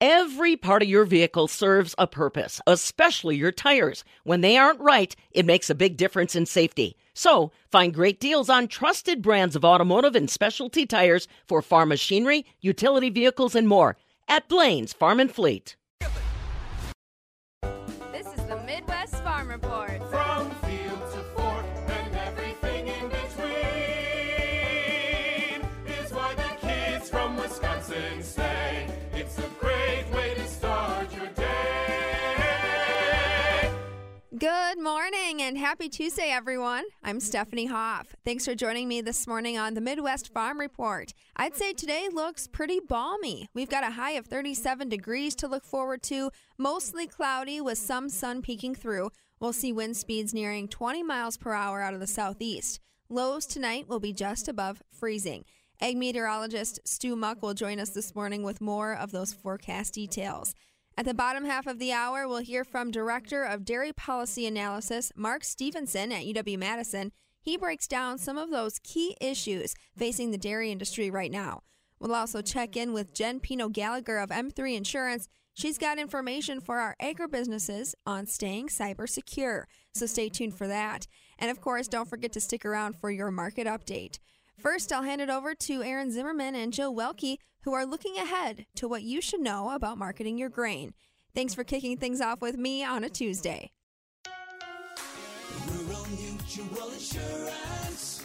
[0.00, 4.04] Every part of your vehicle serves a purpose, especially your tires.
[4.24, 6.98] When they aren't right, it makes a big difference in safety.
[7.14, 12.44] So, find great deals on trusted brands of automotive and specialty tires for farm machinery,
[12.60, 13.96] utility vehicles, and more
[14.28, 15.76] at Blaine's Farm and Fleet.
[34.46, 36.84] Good morning and happy Tuesday, everyone.
[37.02, 38.14] I'm Stephanie Hoff.
[38.24, 41.12] Thanks for joining me this morning on the Midwest Farm Report.
[41.34, 43.48] I'd say today looks pretty balmy.
[43.54, 48.08] We've got a high of 37 degrees to look forward to, mostly cloudy with some
[48.08, 49.10] sun peeking through.
[49.40, 52.78] We'll see wind speeds nearing 20 miles per hour out of the southeast.
[53.08, 55.44] Lows tonight will be just above freezing.
[55.80, 60.54] Ag meteorologist Stu Muck will join us this morning with more of those forecast details.
[60.98, 65.12] At the bottom half of the hour, we'll hear from Director of Dairy Policy Analysis,
[65.14, 67.12] Mark Stevenson at UW Madison.
[67.38, 71.60] He breaks down some of those key issues facing the dairy industry right now.
[72.00, 75.28] We'll also check in with Jen Pino Gallagher of M3 Insurance.
[75.52, 81.06] She's got information for our agribusinesses on staying cyber secure, so stay tuned for that.
[81.38, 84.18] And of course, don't forget to stick around for your market update.
[84.58, 88.64] First, I'll hand it over to Aaron Zimmerman and Jill Welke, who are looking ahead
[88.76, 90.94] to what you should know about marketing your grain.
[91.34, 93.72] Thanks for kicking things off with me on a Tuesday.
[95.68, 98.24] Rural Mutual Insurance,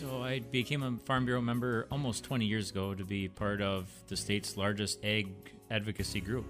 [0.00, 3.86] So I became a Farm Bureau member almost 20 years ago to be part of
[4.08, 5.28] the state's largest ag
[5.70, 6.46] advocacy group.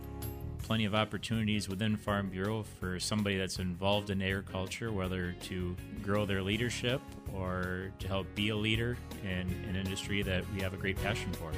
[0.63, 6.27] Plenty of opportunities within Farm Bureau for somebody that's involved in agriculture, whether to grow
[6.27, 7.01] their leadership
[7.35, 11.33] or to help be a leader in an industry that we have a great passion
[11.33, 11.51] for.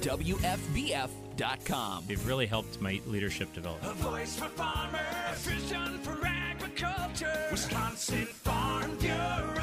[0.00, 2.04] WFBF.com.
[2.06, 3.84] They've really helped my leadership develop.
[3.84, 7.48] A voice for farmers, a vision for agriculture.
[7.50, 9.55] Wisconsin Farm Bureau.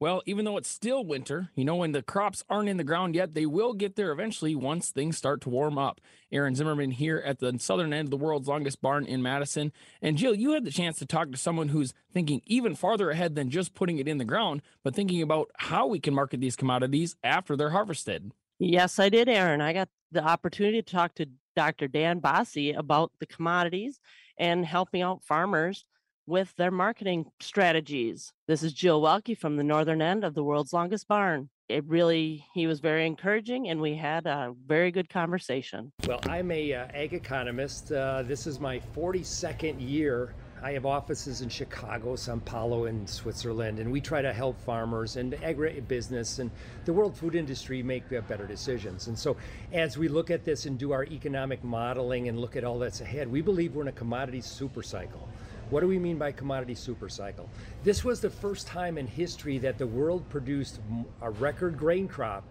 [0.00, 3.14] Well, even though it's still winter, you know, when the crops aren't in the ground
[3.14, 6.00] yet, they will get there eventually once things start to warm up.
[6.32, 9.72] Aaron Zimmerman here at the southern end of the world's longest barn in Madison.
[10.00, 13.34] And Jill, you had the chance to talk to someone who's thinking even farther ahead
[13.34, 16.56] than just putting it in the ground, but thinking about how we can market these
[16.56, 18.32] commodities after they're harvested.
[18.58, 19.60] Yes, I did, Aaron.
[19.60, 21.88] I got the opportunity to talk to Dr.
[21.88, 24.00] Dan Basse about the commodities
[24.38, 25.84] and helping out farmers
[26.30, 28.32] with their marketing strategies.
[28.46, 31.50] This is Jill Welke from the northern end of the world's longest barn.
[31.68, 35.92] It really, he was very encouraging, and we had a very good conversation.
[36.06, 37.90] Well, I'm a uh, ag economist.
[37.90, 40.32] Uh, this is my 42nd year.
[40.62, 45.16] I have offices in Chicago, Sao Paulo, and Switzerland, and we try to help farmers
[45.16, 46.50] and agribusiness and
[46.84, 49.08] the world food industry make better decisions.
[49.08, 49.36] And so,
[49.72, 53.00] as we look at this and do our economic modeling and look at all that's
[53.00, 55.28] ahead, we believe we're in a commodity super cycle.
[55.70, 57.48] What do we mean by commodity super cycle?
[57.84, 60.80] This was the first time in history that the world produced
[61.22, 62.42] a record grain crop,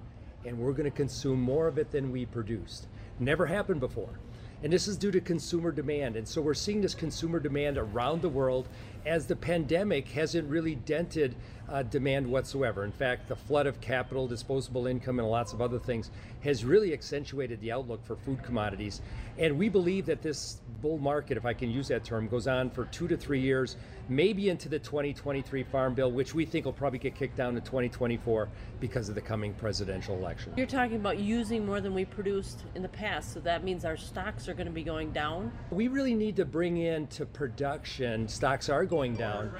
[0.46, 2.88] and we're going to consume more of it than we produced.
[3.19, 4.19] Never happened before.
[4.63, 6.16] And this is due to consumer demand.
[6.16, 8.69] And so we're seeing this consumer demand around the world
[9.06, 11.36] as the pandemic hasn't really dented
[11.72, 12.84] uh, demand whatsoever.
[12.84, 16.94] In fact, the flood of capital, disposable income, and lots of other things has really
[16.94, 19.02] accentuated the outlook for food commodities.
[19.38, 22.69] And we believe that this bull market, if I can use that term, goes on
[22.69, 23.78] for two to three years,
[24.09, 27.62] maybe into the 2023 Farm Bill, which we think will probably get kicked down to
[27.62, 28.50] 2024
[28.80, 30.53] because of the coming presidential election.
[30.58, 33.98] You're talking about using more than we produced in the past, so that means our
[33.98, 35.52] stocks are going to be going down.
[35.72, 39.51] We really need to bring into production, stocks are going down.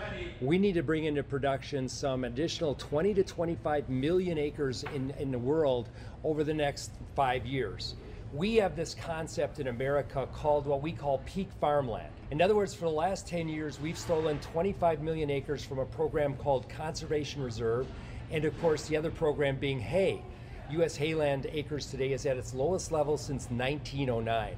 [0.42, 5.32] We need to bring into production some additional 20 to 25 million acres in, in
[5.32, 5.90] the world
[6.24, 7.96] over the next five years.
[8.32, 12.12] We have this concept in America called what we call peak farmland.
[12.30, 15.86] In other words, for the last 10 years, we've stolen 25 million acres from a
[15.86, 17.88] program called Conservation Reserve,
[18.30, 20.22] and of course, the other program being hay.
[20.70, 20.96] U.S.
[20.96, 24.56] hayland acres today is at its lowest level since 1909.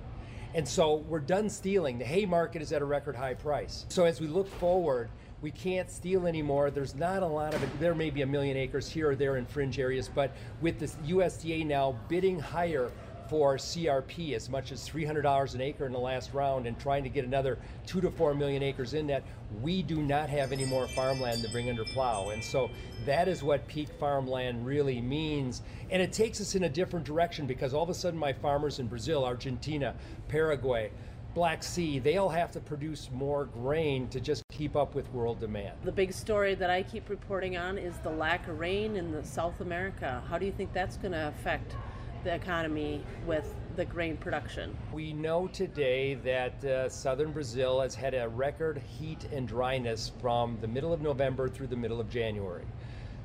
[0.53, 1.97] And so we're done stealing.
[1.97, 3.85] The hay market is at a record high price.
[3.87, 5.09] So as we look forward,
[5.41, 6.71] we can't steal anymore.
[6.71, 7.69] There's not a lot of it.
[7.79, 10.87] There may be a million acres here or there in fringe areas, but with the
[11.13, 12.91] USDA now bidding higher
[13.31, 17.07] for CRP as much as $300 an acre in the last round and trying to
[17.09, 17.57] get another
[17.87, 19.23] two to four million acres in that,
[19.61, 22.31] we do not have any more farmland to bring under plow.
[22.31, 22.69] And so
[23.05, 25.61] that is what peak farmland really means.
[25.91, 28.79] And it takes us in a different direction because all of a sudden my farmers
[28.79, 29.95] in Brazil, Argentina,
[30.27, 30.91] Paraguay,
[31.33, 35.77] Black Sea, they'll have to produce more grain to just keep up with world demand.
[35.85, 39.23] The big story that I keep reporting on is the lack of rain in the
[39.23, 40.21] South America.
[40.29, 41.77] How do you think that's going to affect
[42.23, 44.75] the economy with the grain production?
[44.93, 50.57] We know today that uh, southern Brazil has had a record heat and dryness from
[50.61, 52.65] the middle of November through the middle of January.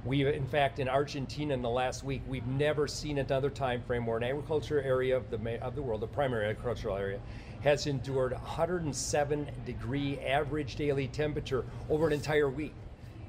[0.05, 4.07] We, in fact, in Argentina in the last week, we've never seen another time frame
[4.07, 7.19] where an agriculture area of the of the world, the primary agricultural area,
[7.63, 12.75] has endured 107 degree average daily temperature over an entire week.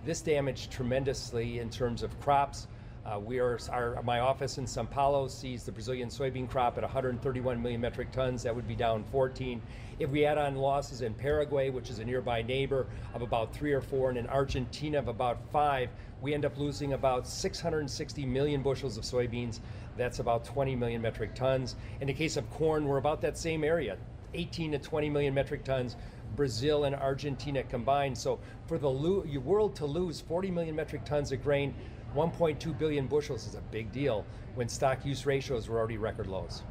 [0.06, 2.68] This damaged tremendously in terms of crops.
[3.08, 6.84] Uh, we are, our, my office in Sao Paulo sees the Brazilian soybean crop at
[6.84, 8.44] 131 million metric tons.
[8.44, 9.62] That would be down 14.
[9.98, 13.72] If we add on losses in Paraguay, which is a nearby neighbor, of about three
[13.72, 15.90] or four, and in Argentina of about five,
[16.22, 19.62] we end up losing about 660 million bushels of soybeans.
[19.96, 21.78] That's about 20 million metric tons.
[22.02, 23.96] In the case of corn, we're about that same area,
[24.34, 25.96] 18 to 20 million metric tons.
[26.36, 28.18] Brazil and Argentina combined.
[28.18, 31.74] So for the world to lose 40 million metric tons of grain,
[32.16, 34.26] 1.2 billion bushels is a big deal
[34.56, 36.64] when stock use ratios were already record lows.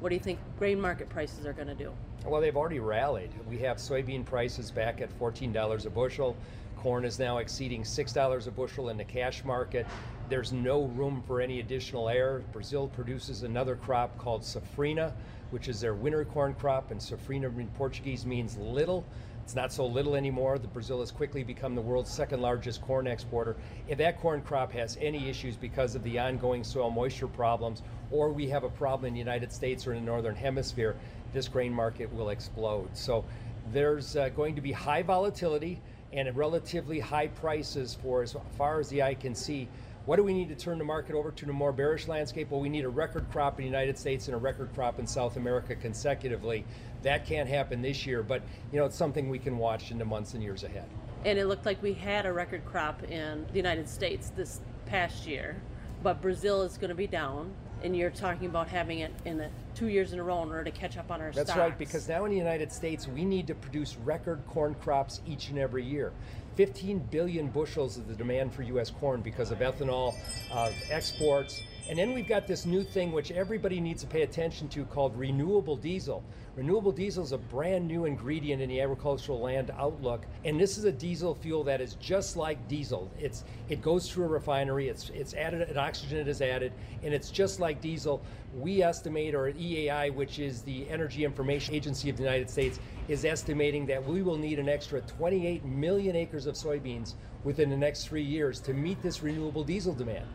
[0.00, 1.92] What do you think grain market prices are going to do?
[2.26, 3.30] Well, they've already rallied.
[3.48, 6.36] We have soybean prices back at $14 a bushel.
[6.76, 9.86] Corn is now exceeding $6 a bushel in the cash market.
[10.28, 12.42] There's no room for any additional air.
[12.52, 15.12] Brazil produces another crop called safrinha,
[15.52, 19.04] which is their winter corn crop, and safrinha in Portuguese means little.
[19.44, 20.58] It's not so little anymore.
[20.58, 23.56] The Brazil has quickly become the world's second largest corn exporter.
[23.88, 28.30] If that corn crop has any issues because of the ongoing soil moisture problems, or
[28.30, 30.96] we have a problem in the United States or in the northern hemisphere,
[31.32, 32.88] this grain market will explode.
[32.96, 33.24] So
[33.72, 35.80] there's uh, going to be high volatility
[36.12, 39.68] and relatively high prices for as far as the eye can see.
[40.04, 42.50] What do we need to turn the market over to a more bearish landscape?
[42.50, 45.06] Well, we need a record crop in the United States and a record crop in
[45.06, 46.64] South America consecutively.
[47.02, 50.04] That can't happen this year, but you know it's something we can watch in the
[50.04, 50.88] months and years ahead.
[51.24, 55.24] And it looked like we had a record crop in the United States this past
[55.24, 55.62] year,
[56.02, 57.52] but Brazil is going to be down.
[57.84, 60.62] And you're talking about having it in the two years in a row in order
[60.62, 61.58] to catch up on our That's stocks.
[61.58, 65.48] right, because now in the United States, we need to produce record corn crops each
[65.48, 66.12] and every year.
[66.56, 68.90] 15 billion bushels of the demand for U.S.
[68.90, 70.14] corn because of ethanol,
[70.52, 71.62] of exports.
[71.88, 75.16] And then we've got this new thing which everybody needs to pay attention to called
[75.16, 76.22] renewable diesel.
[76.54, 80.84] Renewable diesel is a brand new ingredient in the agricultural land outlook, and this is
[80.84, 83.10] a diesel fuel that is just like diesel.
[83.18, 87.30] It's it goes through a refinery, it's it's added, an oxygen is added, and it's
[87.30, 88.22] just like diesel.
[88.56, 93.24] We estimate, or EAI, which is the Energy Information Agency of the United States, is
[93.24, 97.14] estimating that we will need an extra 28 million acres of soybeans
[97.44, 100.26] within the next three years to meet this renewable diesel demand.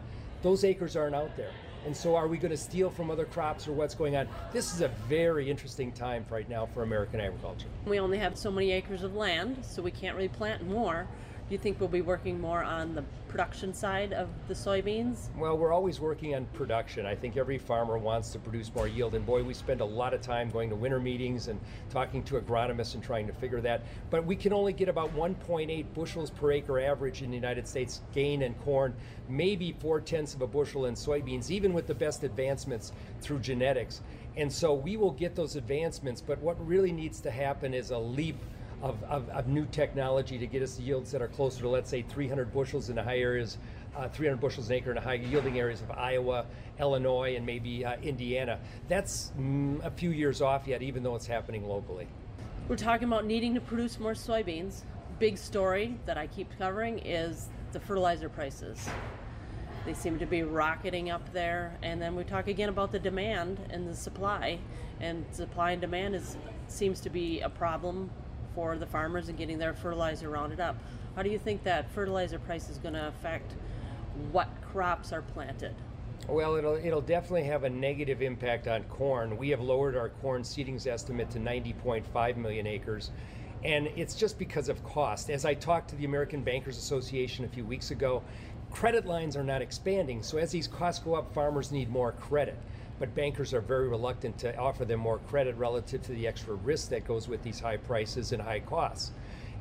[0.47, 1.51] Those acres aren't out there.
[1.85, 4.29] And so, are we going to steal from other crops or what's going on?
[4.53, 7.67] This is a very interesting time right now for American agriculture.
[7.85, 11.05] We only have so many acres of land, so we can't really plant more.
[11.47, 15.33] Do you think we'll be working more on the production side of the soybeans?
[15.37, 17.05] Well, we're always working on production.
[17.05, 19.15] I think every farmer wants to produce more yield.
[19.15, 21.57] And boy, we spend a lot of time going to winter meetings and
[21.89, 23.83] talking to agronomists and trying to figure that.
[24.09, 28.01] But we can only get about 1.8 bushels per acre average in the United States
[28.13, 28.93] gain in corn,
[29.29, 34.01] maybe four tenths of a bushel in soybeans, even with the best advancements through genetics.
[34.35, 36.19] And so we will get those advancements.
[36.19, 38.35] But what really needs to happen is a leap
[38.81, 42.03] of, of, of, new technology to get us yields that are closer to, let's say,
[42.03, 43.57] 300 bushels in the high areas,
[43.95, 46.45] uh, 300 bushels an acre in the high yielding areas of Iowa,
[46.79, 48.59] Illinois, and maybe uh, Indiana.
[48.87, 52.07] That's mm, a few years off yet, even though it's happening locally.
[52.67, 54.83] We're talking about needing to produce more soybeans.
[55.19, 58.87] Big story that I keep covering is the fertilizer prices.
[59.85, 61.77] They seem to be rocketing up there.
[61.81, 64.59] And then we talk again about the demand and the supply.
[64.99, 68.09] And supply and demand is seems to be a problem
[68.57, 70.75] for the farmers and getting their fertilizer rounded up.
[71.15, 73.53] How do you think that fertilizer price is going to affect
[74.31, 75.75] what crops are planted?
[76.27, 79.37] Well, it'll it'll definitely have a negative impact on corn.
[79.37, 83.11] We have lowered our corn seedings estimate to 90.5 million acres,
[83.63, 85.29] and it's just because of cost.
[85.29, 88.23] As I talked to the American Bankers Association a few weeks ago,
[88.71, 90.23] credit lines are not expanding.
[90.23, 92.57] So as these costs go up, farmers need more credit
[92.99, 96.89] but bankers are very reluctant to offer them more credit relative to the extra risk
[96.89, 99.11] that goes with these high prices and high costs.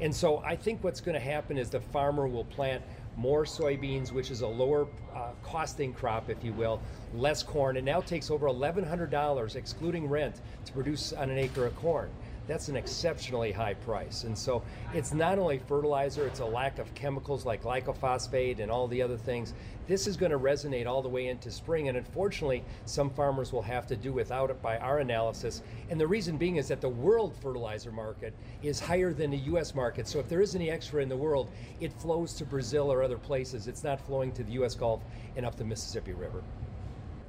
[0.00, 2.82] And so I think what's going to happen is the farmer will plant
[3.16, 6.82] more soybeans, which is a lower uh, costing crop, if you will,
[7.14, 7.76] less corn.
[7.78, 12.10] It now takes over $1,100, excluding rent, to produce on an acre of corn
[12.46, 14.24] that's an exceptionally high price.
[14.24, 14.62] And so
[14.94, 19.16] it's not only fertilizer, it's a lack of chemicals like glyphosate and all the other
[19.16, 19.52] things.
[19.86, 21.88] This is going to resonate all the way into spring.
[21.88, 25.62] And unfortunately, some farmers will have to do without it by our analysis.
[25.90, 29.74] And the reason being is that the world fertilizer market is higher than the U.S.
[29.74, 30.08] market.
[30.08, 31.50] So if there is any extra in the world,
[31.80, 33.68] it flows to Brazil or other places.
[33.68, 34.74] It's not flowing to the U.S.
[34.74, 35.02] Gulf
[35.36, 36.42] and up the Mississippi River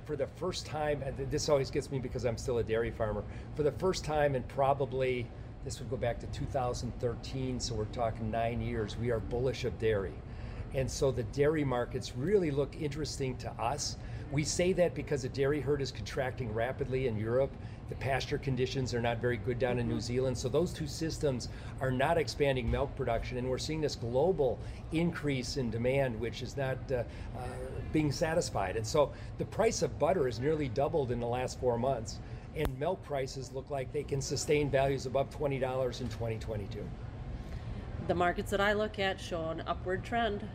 [0.08, 3.24] for the first time, and this always gets me because I'm still a dairy farmer,
[3.56, 5.28] for the first time in probably,
[5.66, 9.78] this would go back to 2013, so we're talking nine years, we are bullish of
[9.78, 10.14] dairy.
[10.74, 13.98] And so the dairy markets really look interesting to us.
[14.32, 17.52] We say that because the dairy herd is contracting rapidly in Europe
[17.90, 20.02] the pasture conditions are not very good down in New mm-hmm.
[20.02, 20.38] Zealand.
[20.38, 24.60] So those two systems are not expanding milk production, and we're seeing this global
[24.92, 27.44] increase in demand, which is not uh, uh,
[27.94, 28.76] being satisfied.
[28.76, 32.20] And so the price of butter has nearly doubled in the last four months,
[32.56, 36.84] and milk prices look like they can sustain values above twenty dollars in 2022.
[38.08, 40.48] The markets that I look at show an upward trend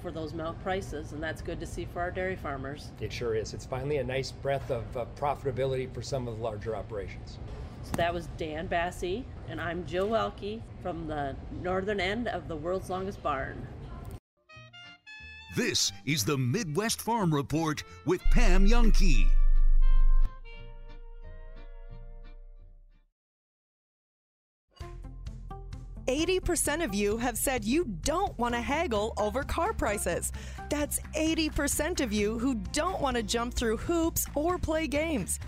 [0.00, 2.90] for those milk prices, and that's good to see for our dairy farmers.
[3.00, 3.54] It sure is.
[3.54, 7.38] It's finally a nice breath of uh, profitability for some of the larger operations.
[7.82, 12.56] So that was Dan Basse, and I'm Jill Welke from the northern end of the
[12.56, 13.66] world's longest barn.
[15.56, 19.26] This is the Midwest Farm Report with Pam Jahnke.
[26.20, 30.32] 80% of you have said you don't want to haggle over car prices.
[30.68, 35.40] That's 80% of you who don't want to jump through hoops or play games.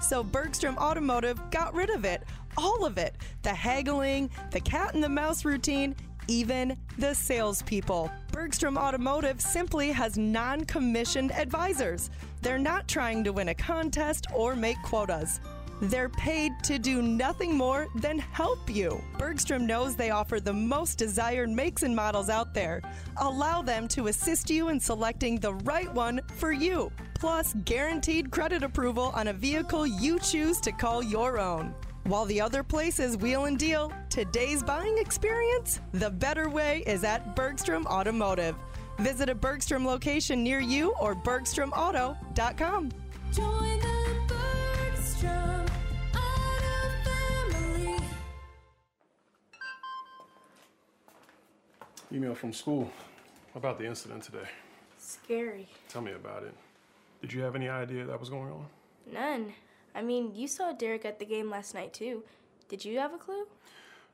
[0.00, 2.22] So Bergstrom Automotive got rid of it.
[2.56, 3.16] All of it.
[3.42, 5.96] The haggling, the cat and the mouse routine,
[6.28, 8.08] even the salespeople.
[8.30, 12.08] Bergstrom Automotive simply has non commissioned advisors.
[12.40, 15.40] They're not trying to win a contest or make quotas.
[15.82, 19.00] They're paid to do nothing more than help you.
[19.16, 22.82] Bergstrom knows they offer the most desired makes and models out there.
[23.16, 26.92] Allow them to assist you in selecting the right one for you.
[27.14, 31.74] Plus, guaranteed credit approval on a vehicle you choose to call your own.
[32.04, 37.36] While the other places wheel and deal, today's buying experience, the better way is at
[37.36, 38.56] Bergstrom Automotive.
[38.98, 42.90] Visit a Bergstrom location near you or bergstromauto.com.
[43.32, 45.59] Join the Bergstrom.
[52.12, 52.90] Email from school
[53.54, 54.48] about the incident today.
[54.98, 55.68] Scary.
[55.88, 56.54] Tell me about it.
[57.20, 58.66] Did you have any idea that was going on?
[59.12, 59.52] None.
[59.94, 62.24] I mean, you saw Derek at the game last night too.
[62.68, 63.46] Did you have a clue?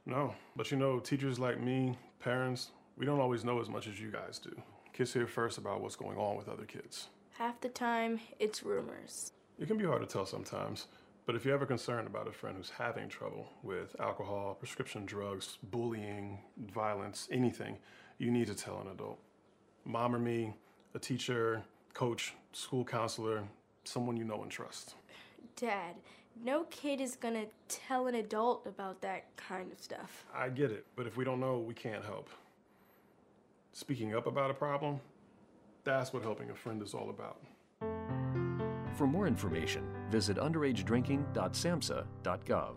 [0.05, 3.99] No, but you know, teachers like me, parents, we don't always know as much as
[4.00, 4.55] you guys do.
[4.93, 7.09] Kids hear first about what's going on with other kids.
[7.38, 9.33] Half the time, it's rumors.
[9.59, 10.87] It can be hard to tell sometimes,
[11.26, 15.59] but if you're ever concerned about a friend who's having trouble with alcohol, prescription drugs,
[15.71, 16.38] bullying,
[16.73, 17.76] violence, anything,
[18.18, 19.18] you need to tell an adult.
[19.85, 20.54] Mom or me,
[20.95, 21.62] a teacher,
[21.95, 23.42] coach, school counselor,
[23.83, 24.95] someone you know and trust.
[25.56, 25.97] Dad,
[26.45, 30.25] no kid is gonna tell an adult about that kind of stuff.
[30.35, 32.28] I get it, but if we don't know, we can't help.
[33.73, 35.00] Speaking up about a problem,
[35.83, 37.40] that's what helping a friend is all about.
[38.97, 42.76] For more information, visit underagedrinking.samhsa.gov.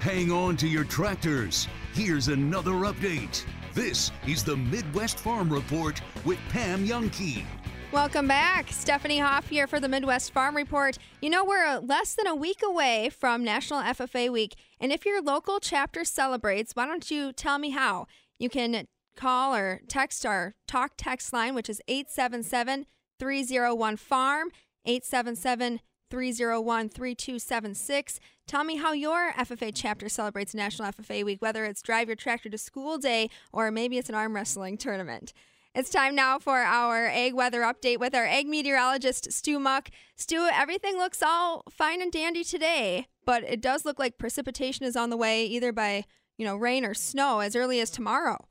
[0.00, 1.66] Hang on to your tractors.
[1.94, 3.46] Here's another update.
[3.74, 7.44] This is the Midwest Farm Report with Pam Jahnke.
[7.92, 8.70] Welcome back.
[8.70, 10.98] Stephanie Hoff here for the Midwest Farm Report.
[11.22, 14.54] You know, we're less than a week away from National FFA Week.
[14.78, 18.06] And if your local chapter celebrates, why don't you tell me how?
[18.38, 18.86] You can
[19.20, 22.86] call or text our talk text line, which is 877
[23.18, 24.50] 301 FARM,
[24.86, 28.20] 877 301 3276.
[28.46, 32.48] Tell me how your FFA chapter celebrates National FFA Week, whether it's Drive Your Tractor
[32.48, 35.32] to School Day or maybe it's an arm wrestling tournament.
[35.72, 39.90] It's time now for our ag weather update with our ag meteorologist, Stu Muck.
[40.16, 44.96] Stu, everything looks all fine and dandy today, but it does look like precipitation is
[44.96, 48.46] on the way either by, you know, rain or snow as early as tomorrow.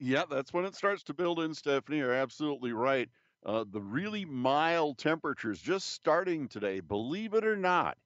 [0.00, 1.98] Yeah, that's when it starts to build in, Stephanie.
[1.98, 3.10] You're absolutely right.
[3.44, 7.98] Uh, the really mild temperatures just starting today, believe it or not.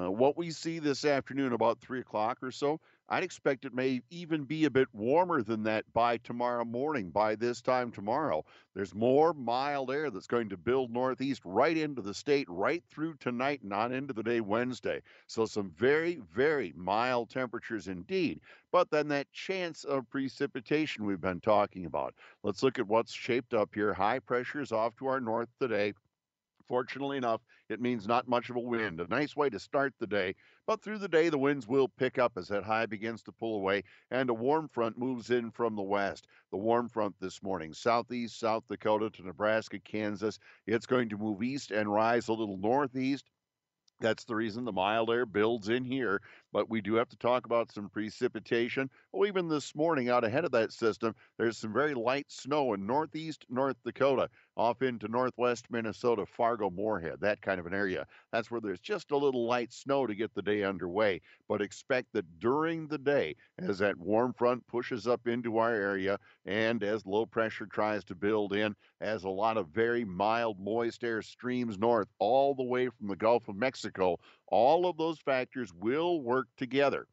[0.00, 2.80] Uh, what we see this afternoon about 3 o'clock or so,
[3.12, 7.34] I'd expect it may even be a bit warmer than that by tomorrow morning, by
[7.34, 8.44] this time tomorrow.
[8.72, 13.14] There's more mild air that's going to build northeast right into the state, right through
[13.14, 15.02] tonight and on into the day Wednesday.
[15.26, 18.40] So, some very, very mild temperatures indeed.
[18.70, 22.14] But then that chance of precipitation we've been talking about.
[22.44, 23.92] Let's look at what's shaped up here.
[23.92, 25.94] High pressure is off to our north today.
[26.68, 29.00] Fortunately enough, it means not much of a wind.
[29.00, 30.36] A nice way to start the day.
[30.70, 33.56] But through the day, the winds will pick up as that high begins to pull
[33.56, 36.28] away and a warm front moves in from the west.
[36.52, 40.38] The warm front this morning, southeast, South Dakota to Nebraska, Kansas.
[40.68, 43.28] It's going to move east and rise a little northeast.
[43.98, 46.22] That's the reason the mild air builds in here.
[46.52, 48.90] But we do have to talk about some precipitation.
[49.12, 52.86] Well, even this morning, out ahead of that system, there's some very light snow in
[52.86, 58.06] northeast North Dakota, off into northwest Minnesota, Fargo, Moorhead, that kind of an area.
[58.32, 61.20] That's where there's just a little light snow to get the day underway.
[61.48, 66.18] But expect that during the day, as that warm front pushes up into our area
[66.44, 71.04] and as low pressure tries to build in, as a lot of very mild, moist
[71.04, 74.18] air streams north all the way from the Gulf of Mexico,
[74.50, 77.06] all of those factors will work together.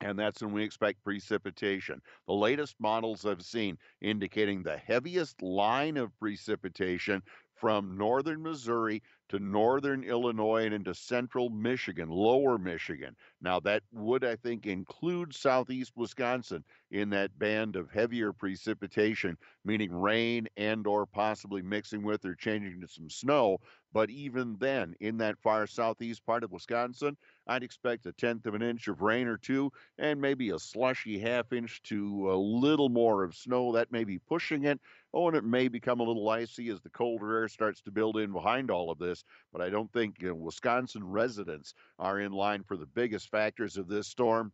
[0.00, 2.02] And that's when we expect precipitation.
[2.26, 7.22] The latest models I've seen indicating the heaviest line of precipitation
[7.54, 13.14] from northern Missouri to northern Illinois and into central Michigan, lower Michigan.
[13.40, 19.92] Now, that would, I think, include southeast Wisconsin in that band of heavier precipitation, meaning
[19.92, 23.58] rain and or possibly mixing with or changing to some snow.
[23.92, 28.54] But even then, in that far southeast part of Wisconsin, I'd expect a tenth of
[28.54, 32.88] an inch of rain or two and maybe a slushy half inch to a little
[32.88, 33.72] more of snow.
[33.72, 34.80] That may be pushing it.
[35.12, 38.16] Oh, and it may become a little icy as the colder air starts to build
[38.16, 39.24] in behind all of this.
[39.52, 43.76] But I don't think you know, Wisconsin residents are in line for the biggest factors
[43.76, 44.52] of this storm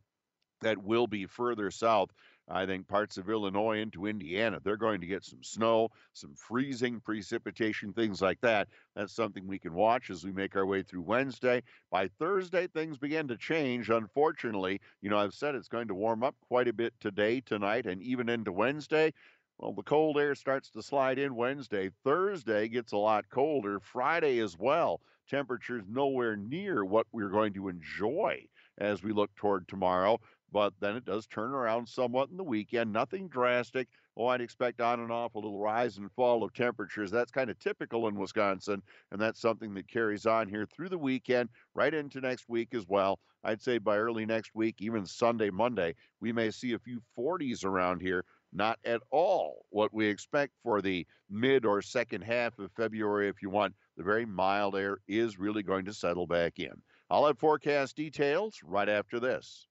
[0.60, 2.10] that will be further south.
[2.50, 7.00] I think parts of Illinois into Indiana, they're going to get some snow, some freezing
[7.00, 8.68] precipitation, things like that.
[8.96, 11.62] That's something we can watch as we make our way through Wednesday.
[11.90, 13.90] By Thursday, things begin to change.
[13.90, 17.86] Unfortunately, you know, I've said it's going to warm up quite a bit today, tonight,
[17.86, 19.12] and even into Wednesday.
[19.58, 21.90] Well, the cold air starts to slide in Wednesday.
[22.04, 23.80] Thursday gets a lot colder.
[23.80, 25.00] Friday as well.
[25.28, 28.46] Temperatures nowhere near what we're going to enjoy
[28.78, 30.18] as we look toward tomorrow
[30.52, 32.92] but then it does turn around somewhat in the weekend.
[32.92, 33.88] Nothing drastic.
[34.16, 37.10] Oh, I'd expect on and off a little rise and fall of temperatures.
[37.10, 40.98] That's kind of typical in Wisconsin, and that's something that carries on here through the
[40.98, 43.20] weekend, right into next week as well.
[43.44, 47.64] I'd say by early next week, even Sunday, Monday, we may see a few 40s
[47.64, 48.24] around here.
[48.52, 53.42] Not at all what we expect for the mid or second half of February, if
[53.42, 53.74] you want.
[53.96, 56.82] The very mild air is really going to settle back in.
[57.10, 59.68] I'll have forecast details right after this.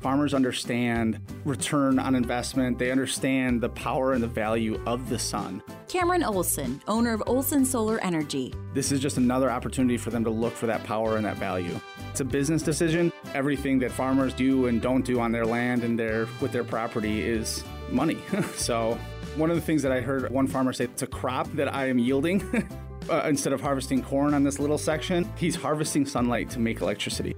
[0.00, 2.78] Farmers understand return on investment.
[2.78, 5.62] They understand the power and the value of the sun.
[5.88, 8.54] Cameron Olson, owner of Olson Solar Energy.
[8.72, 11.78] This is just another opportunity for them to look for that power and that value.
[12.10, 13.12] It's a business decision.
[13.34, 17.20] Everything that farmers do and don't do on their land and their with their property
[17.22, 18.18] is money.
[18.54, 18.98] so,
[19.36, 21.88] one of the things that I heard one farmer say, it's a crop that I
[21.88, 22.42] am yielding.
[23.10, 27.36] uh, instead of harvesting corn on this little section, he's harvesting sunlight to make electricity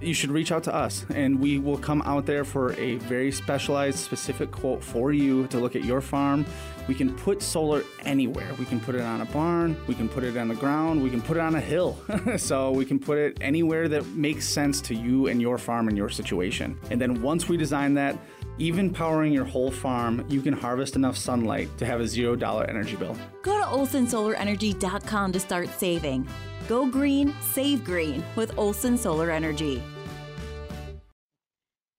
[0.00, 3.30] you should reach out to us and we will come out there for a very
[3.30, 6.46] specialized, specific quote for you to look at your farm.
[6.88, 8.48] We can put solar anywhere.
[8.58, 11.10] We can put it on a barn, we can put it on the ground, we
[11.10, 11.98] can put it on a hill.
[12.36, 15.96] so we can put it anywhere that makes sense to you and your farm and
[15.96, 16.78] your situation.
[16.90, 18.18] And then once we design that,
[18.58, 22.96] even powering your whole farm, you can harvest enough sunlight to have a $0 energy
[22.96, 23.16] bill.
[23.42, 26.28] Go to olsonsolarenergy.com to start saving.
[26.68, 29.82] Go green, save green with Olson Solar Energy.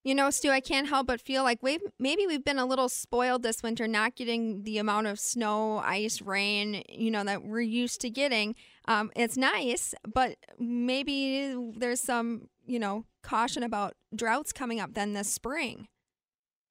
[0.03, 2.89] You know, Stu, I can't help but feel like we maybe we've been a little
[2.89, 7.61] spoiled this winter, not getting the amount of snow, ice, rain, you know, that we're
[7.61, 8.55] used to getting.
[8.87, 15.13] Um, it's nice, but maybe there's some, you know, caution about droughts coming up then
[15.13, 15.87] this spring.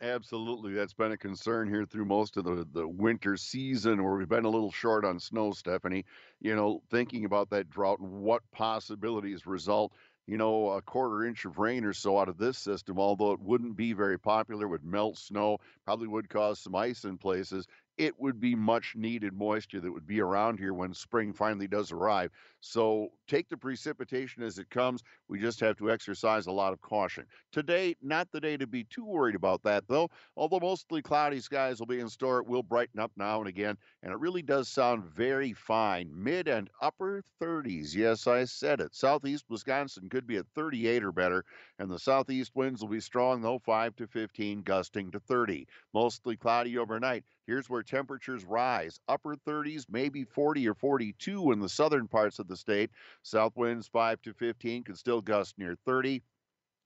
[0.02, 0.72] Absolutely.
[0.72, 4.46] That's been a concern here through most of the, the winter season where we've been
[4.46, 6.06] a little short on snow, Stephanie.
[6.40, 9.92] You know, thinking about that drought and what possibilities result.
[10.26, 13.40] You know, a quarter inch of rain or so out of this system, although it
[13.40, 17.66] wouldn't be very popular, would melt snow, probably would cause some ice in places.
[18.00, 21.92] It would be much needed moisture that would be around here when spring finally does
[21.92, 22.30] arrive.
[22.60, 25.02] So take the precipitation as it comes.
[25.28, 27.26] We just have to exercise a lot of caution.
[27.52, 30.08] Today, not the day to be too worried about that, though.
[30.34, 33.76] Although mostly cloudy skies will be in store, it will brighten up now and again.
[34.02, 36.10] And it really does sound very fine.
[36.14, 37.94] Mid and upper 30s.
[37.94, 38.94] Yes, I said it.
[38.94, 41.44] Southeast Wisconsin could be at 38 or better.
[41.80, 45.66] And the southeast winds will be strong, though, 5 to 15, gusting to 30.
[45.94, 47.24] Mostly cloudy overnight.
[47.46, 52.48] Here's where temperatures rise upper 30s, maybe 40 or 42 in the southern parts of
[52.48, 52.90] the state.
[53.22, 56.22] South winds 5 to 15 could still gust near 30.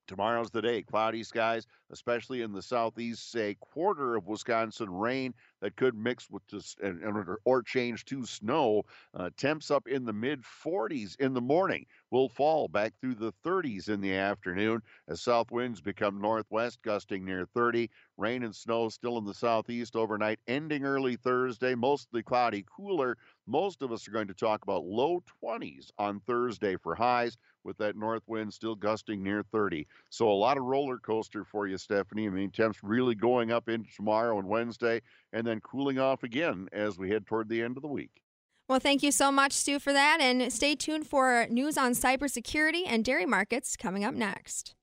[0.07, 0.83] Tomorrow's the day.
[0.83, 6.47] Cloudy skies, especially in the southeast, say quarter of Wisconsin rain that could mix with
[6.47, 8.85] just and, and- or change to snow.
[9.15, 13.33] Uh, temps up in the mid 40s in the morning will fall back through the
[13.45, 17.91] 30s in the afternoon as south winds become northwest, gusting near 30.
[18.19, 21.75] Rain and snow still in the southeast overnight, ending early Thursday.
[21.75, 23.19] Mostly cloudy, cooler.
[23.47, 27.79] Most of us are going to talk about low 20s on Thursday for highs with
[27.79, 29.89] that north wind still gusting near 30.
[30.11, 32.27] So a lot of roller coaster for you, Stephanie.
[32.29, 36.69] I mean, temps really going up into tomorrow and Wednesday and then cooling off again
[36.73, 38.23] as we head toward the end of the week.
[38.69, 40.19] Well, thank you so much, Stu, for that.
[40.21, 44.75] And stay tuned for news on cybersecurity and dairy markets coming up next.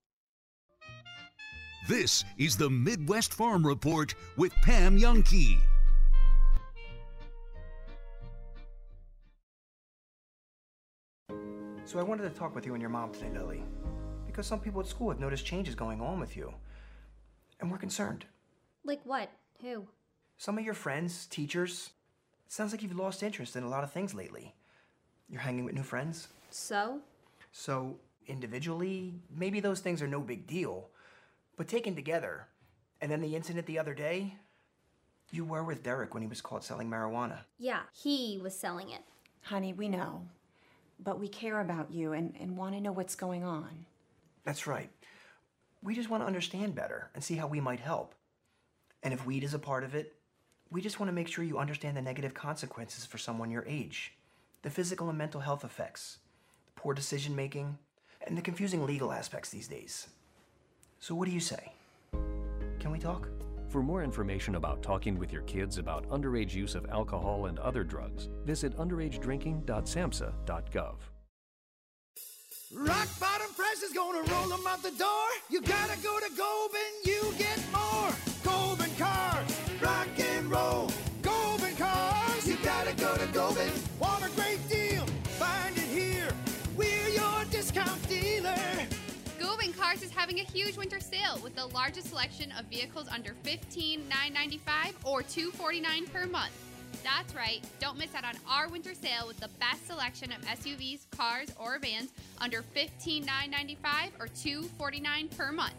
[1.89, 5.57] This is the Midwest Farm Report with Pam Jahnke.
[11.85, 13.63] So I wanted to talk with you and your mom today, Lily.
[14.27, 16.53] Because some people at school have noticed changes going on with you.
[17.59, 18.25] And we're concerned.
[18.85, 19.29] Like what?
[19.61, 19.87] Who?
[20.41, 21.91] Some of your friends, teachers,
[22.47, 24.55] it sounds like you've lost interest in a lot of things lately.
[25.29, 26.29] You're hanging with new friends.
[26.49, 26.97] So?
[27.51, 30.89] So, individually, maybe those things are no big deal.
[31.57, 32.47] But taken together,
[33.01, 34.33] and then the incident the other day,
[35.31, 37.41] you were with Derek when he was caught selling marijuana.
[37.59, 39.03] Yeah, he was selling it.
[39.43, 40.23] Honey, we know.
[40.99, 43.85] But we care about you and, and want to know what's going on.
[44.43, 44.89] That's right.
[45.83, 48.15] We just want to understand better and see how we might help.
[49.03, 50.15] And if weed is a part of it,
[50.71, 54.13] we just want to make sure you understand the negative consequences for someone your age
[54.63, 56.19] the physical and mental health effects,
[56.75, 57.79] poor decision making,
[58.27, 60.07] and the confusing legal aspects these days.
[60.99, 61.71] So, what do you say?
[62.79, 63.27] Can we talk?
[63.69, 67.83] For more information about talking with your kids about underage use of alcohol and other
[67.83, 70.95] drugs, visit underagedrinking.samhsa.gov.
[72.73, 75.27] Rock bottom price is gonna roll them out the door.
[75.49, 78.11] You gotta go to Goldman, you get more.
[78.43, 79.30] Goldman cars,
[80.51, 80.91] rock and roll.
[81.21, 83.71] Goldman cars, you gotta go to Goldman.
[83.99, 85.05] Want a great deal?
[85.37, 86.27] Find it here.
[86.75, 88.55] We're your discount dealer.
[89.39, 93.33] Govan Cars is having a huge winter sale with the largest selection of vehicles under
[93.43, 96.51] 15,995 or 249 per month.
[97.03, 101.09] That's right, don't miss out on our winter sale with the best selection of SUVs,
[101.09, 105.73] cars, or vans under 15,995 or 249 per month.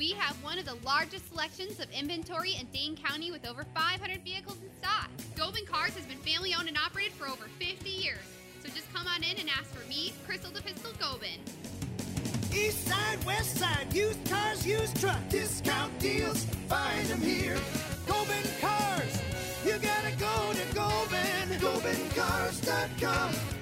[0.00, 4.24] We have one of the largest selections of inventory in Dane County with over 500
[4.24, 5.10] vehicles in stock.
[5.36, 8.16] Govan Cars has been family owned and operated for over 50 years.
[8.62, 11.38] So just come on in and ask for me, Crystal the Pistol Govan.
[12.50, 16.44] East side, west side, used cars, used truck, discount deals.
[16.66, 17.58] Find them here.
[18.08, 19.20] Goldman Cars.
[19.66, 21.60] You gotta go to Goldman.
[21.60, 23.59] GoldmanCars.com.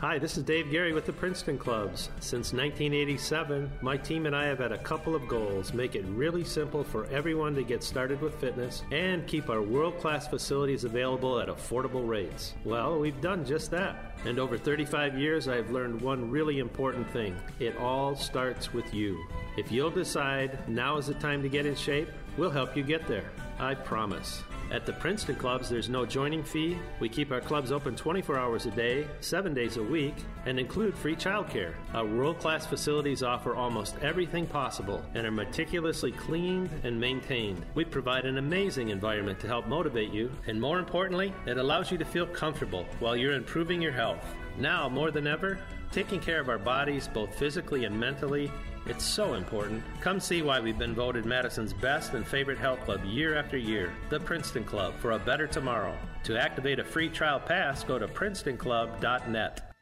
[0.00, 2.08] Hi, this is Dave Gary with the Princeton Clubs.
[2.20, 6.42] Since 1987, my team and I have had a couple of goals make it really
[6.42, 11.38] simple for everyone to get started with fitness and keep our world class facilities available
[11.38, 12.54] at affordable rates.
[12.64, 14.16] Well, we've done just that.
[14.24, 19.22] And over 35 years, I've learned one really important thing it all starts with you.
[19.58, 22.08] If you'll decide now is the time to get in shape,
[22.38, 23.30] we'll help you get there.
[23.58, 24.44] I promise.
[24.70, 26.78] At the Princeton Clubs, there's no joining fee.
[27.00, 30.14] We keep our clubs open 24 hours a day, 7 days a week,
[30.46, 31.74] and include free childcare.
[31.92, 37.66] Our world class facilities offer almost everything possible and are meticulously cleaned and maintained.
[37.74, 41.98] We provide an amazing environment to help motivate you, and more importantly, it allows you
[41.98, 44.24] to feel comfortable while you're improving your health.
[44.56, 45.58] Now, more than ever,
[45.90, 48.52] taking care of our bodies, both physically and mentally,
[48.86, 49.82] it's so important.
[50.00, 53.92] Come see why we've been voted Madison's best and favorite health club year after year,
[54.08, 55.96] the Princeton Club, for a better tomorrow.
[56.24, 59.72] To activate a free trial pass, go to princetonclub.net.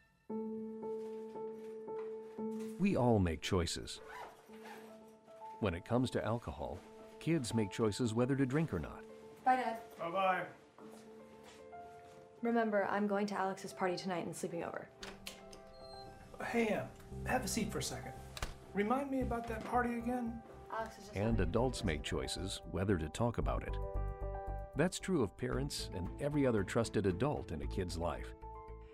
[2.79, 4.01] We all make choices.
[5.61, 6.79] When it comes to alcohol,
[7.19, 9.03] kids make choices whether to drink or not.
[9.45, 9.79] Bye, Dad.
[9.99, 10.43] Bye bye.
[12.43, 14.89] Remember, I'm going to Alex's party tonight and sleeping over.
[16.45, 16.83] Hey, uh,
[17.29, 18.13] have a seat for a second.
[18.79, 20.41] Remind me about that party again?
[20.73, 23.77] Alex is just And adults make choices whether to talk about it.
[24.77, 28.37] That's true of parents and every other trusted adult in a kid's life.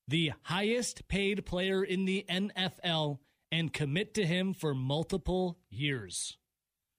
[0.07, 3.19] the highest paid player in the NFL
[3.51, 6.37] and commit to him for multiple years.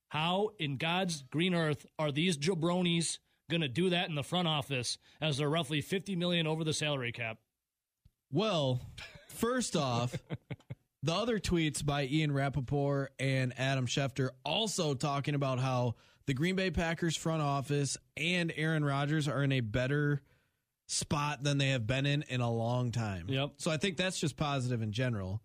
[0.09, 3.19] How in God's green earth are these jabronis
[3.51, 6.73] going to do that in the front office as they're roughly 50 million over the
[6.73, 7.39] salary cap?
[8.31, 8.81] Well,
[9.29, 10.17] first off,
[11.03, 15.95] the other tweets by Ian Rapoport and Adam Schefter also talking about how
[16.27, 20.23] the Green Bay Packers front office and Aaron Rodgers are in a better
[20.87, 23.27] spot than they have been in in a long time.
[23.29, 23.53] Yep.
[23.59, 25.43] So I think that's just positive in general.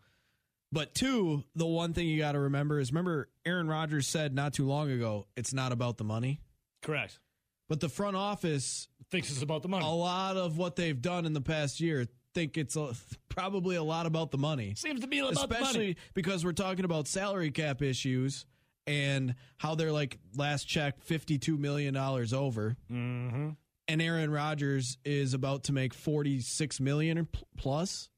[0.71, 4.53] But two, the one thing you got to remember is remember Aaron Rodgers said not
[4.53, 6.41] too long ago, it's not about the money.
[6.81, 7.19] Correct.
[7.69, 9.85] But the front office thinks it's about the money.
[9.85, 12.93] A lot of what they've done in the past year think it's a,
[13.29, 14.73] probably a lot about the money.
[14.75, 15.95] Seems to be about Especially the money.
[16.13, 18.45] because we're talking about salary cap issues
[18.85, 22.75] and how they're like last check $52 million over.
[22.91, 23.49] Mm-hmm.
[23.87, 28.09] And Aaron Rodgers is about to make 46 million pl- plus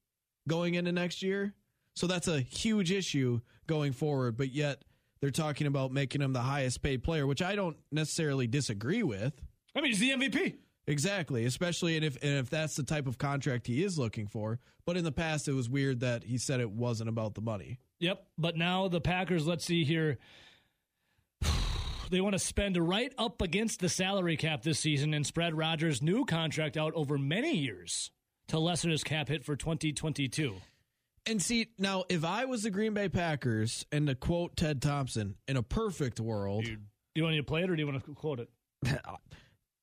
[0.47, 1.53] going into next year.
[1.95, 4.83] So that's a huge issue going forward, but yet
[5.21, 9.33] they're talking about making him the highest paid player, which I don't necessarily disagree with.
[9.75, 10.55] I mean, he's the MVP.
[10.87, 14.59] Exactly, especially and if and if that's the type of contract he is looking for.
[14.85, 17.79] But in the past, it was weird that he said it wasn't about the money.
[17.99, 18.23] Yep.
[18.37, 20.17] But now the Packers, let's see here.
[22.11, 26.03] They want to spend right up against the salary cap this season and spread Rodgers'
[26.03, 28.11] new contract out over many years
[28.49, 30.53] to lessen his cap hit for 2022.
[31.25, 35.33] And see, now if I was the Green Bay Packers, and to quote Ted Thompson,
[35.47, 36.77] in a perfect world, do
[37.15, 38.49] you want me to play it or do you want to quote it?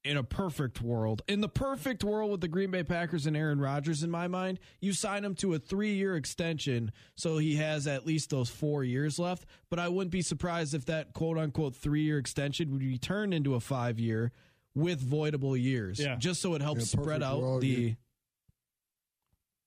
[0.04, 3.60] in a perfect world, in the perfect world with the Green Bay Packers and Aaron
[3.60, 7.86] Rodgers, in my mind, you sign him to a three year extension so he has
[7.86, 9.46] at least those four years left.
[9.70, 13.32] But I wouldn't be surprised if that quote unquote three year extension would be turned
[13.32, 14.32] into a five year
[14.74, 16.00] with voidable years.
[16.00, 16.16] Yeah.
[16.16, 17.66] Just so it helps spread out world, the.
[17.68, 17.96] you-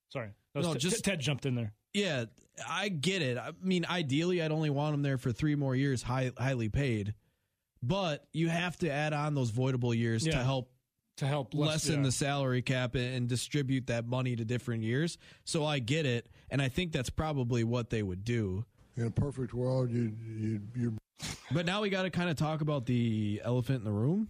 [0.10, 0.32] Sorry.
[0.54, 1.74] No, T- just- Ted jumped in there.
[1.94, 2.26] Yeah,
[2.70, 3.38] I get it.
[3.38, 7.14] I mean, ideally, I'd only want him there for three more years, high, highly paid.
[7.88, 10.72] But you have to add on those voidable years to help
[11.18, 12.04] to help less- lessen yeah.
[12.04, 15.18] the salary cap and, and distribute that money to different years.
[15.46, 18.66] So I get it, and I think that's probably what they would do.
[18.98, 20.98] In a perfect world, you you you.
[21.52, 24.28] But now we got to kind of talk about the elephant in the room.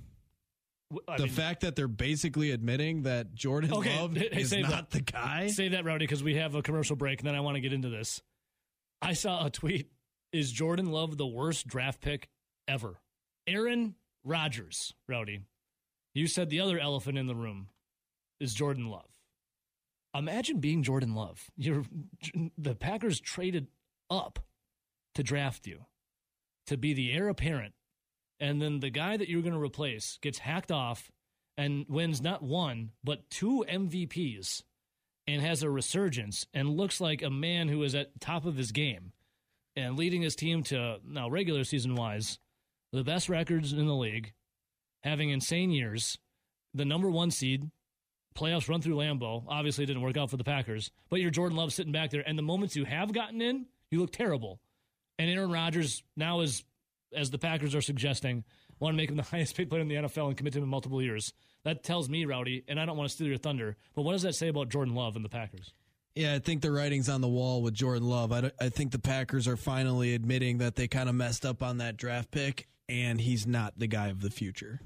[1.07, 4.69] I the mean- fact that they're basically admitting that Jordan Okay, Love hey, is not
[4.69, 4.89] that.
[4.91, 5.47] the guy.
[5.47, 7.73] Say that, Rowdy, because we have a commercial break, and then I want to get
[7.73, 8.21] into this.
[9.01, 9.89] I saw a tweet.
[10.31, 12.27] Is Jordan Love the worst draft pick
[12.67, 12.99] ever?
[13.47, 15.41] Aaron Rodgers, Rowdy.
[16.13, 17.67] You said the other elephant in the room
[18.39, 19.09] is Jordan Love.
[20.13, 21.49] Imagine being Jordan Love.
[21.57, 21.83] You're
[22.57, 23.67] the Packers traded
[24.09, 24.39] up
[25.15, 25.85] to draft you
[26.67, 27.73] to be the heir apparent,
[28.39, 31.11] and then the guy that you're going to replace gets hacked off
[31.57, 34.63] and wins not one but two MVPs
[35.27, 38.71] and has a resurgence and looks like a man who is at top of his
[38.71, 39.11] game.
[39.75, 42.39] and leading his team to now regular season wise
[42.95, 44.33] the best records in the league,
[45.03, 46.17] having insane years,
[46.73, 47.69] the number one seed,
[48.35, 49.43] playoffs run through Lambeau.
[49.47, 52.37] Obviously, didn't work out for the Packers, but you're Jordan Love sitting back there, and
[52.37, 54.59] the moments you have gotten in, you look terrible.
[55.19, 56.63] And Aaron Rodgers now is,
[57.13, 58.43] as the Packers are suggesting,
[58.79, 60.63] want to make him the highest paid player in the NFL and commit to him
[60.63, 61.33] in multiple years.
[61.63, 64.21] That tells me, Rowdy, and I don't want to steal your thunder, but what does
[64.21, 65.73] that say about Jordan Love and the Packers?
[66.13, 68.31] Yeah, I think the writing's on the wall with Jordan Love.
[68.31, 71.79] I, I think the Packers are finally admitting that they kind of messed up on
[71.79, 74.79] that draft pick, and he's not the guy of the future.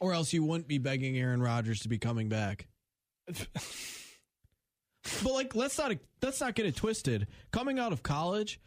[0.00, 2.66] Or else you wouldn't be begging Aaron Rodgers to be coming back.
[3.26, 7.26] but like, let's not let's not get it twisted.
[7.52, 8.60] Coming out of college,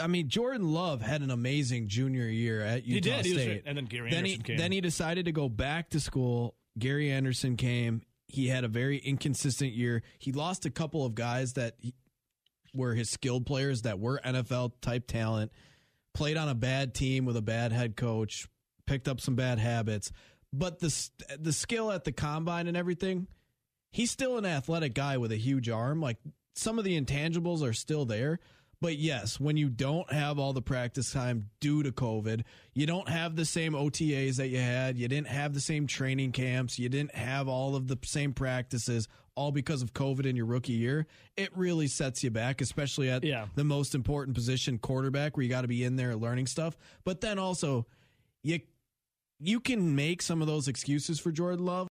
[0.00, 3.54] I mean, Jordan Love had an amazing junior year at Utah he did, State, he
[3.56, 4.56] was, and then Gary then Andersen he, came.
[4.56, 6.54] Then he decided to go back to school.
[6.78, 8.02] Gary Andersen came.
[8.28, 10.02] He had a very inconsistent year.
[10.18, 11.94] He lost a couple of guys that he,
[12.74, 15.52] were his skilled players that were NFL type talent.
[16.14, 18.48] Played on a bad team with a bad head coach.
[18.86, 20.10] Picked up some bad habits,
[20.52, 23.28] but the the skill at the combine and everything.
[23.92, 26.00] He's still an athletic guy with a huge arm.
[26.00, 26.18] Like
[26.54, 28.40] some of the intangibles are still there.
[28.82, 32.42] But yes, when you don't have all the practice time due to COVID,
[32.74, 36.32] you don't have the same OTAs that you had, you didn't have the same training
[36.32, 40.46] camps, you didn't have all of the same practices, all because of COVID in your
[40.46, 43.46] rookie year, it really sets you back, especially at Yeah.
[43.54, 46.76] the most important position, quarterback, where you got to be in there learning stuff.
[47.04, 47.86] But then also,
[48.42, 48.60] you
[49.44, 51.88] you can make some of those excuses for Jordan Love.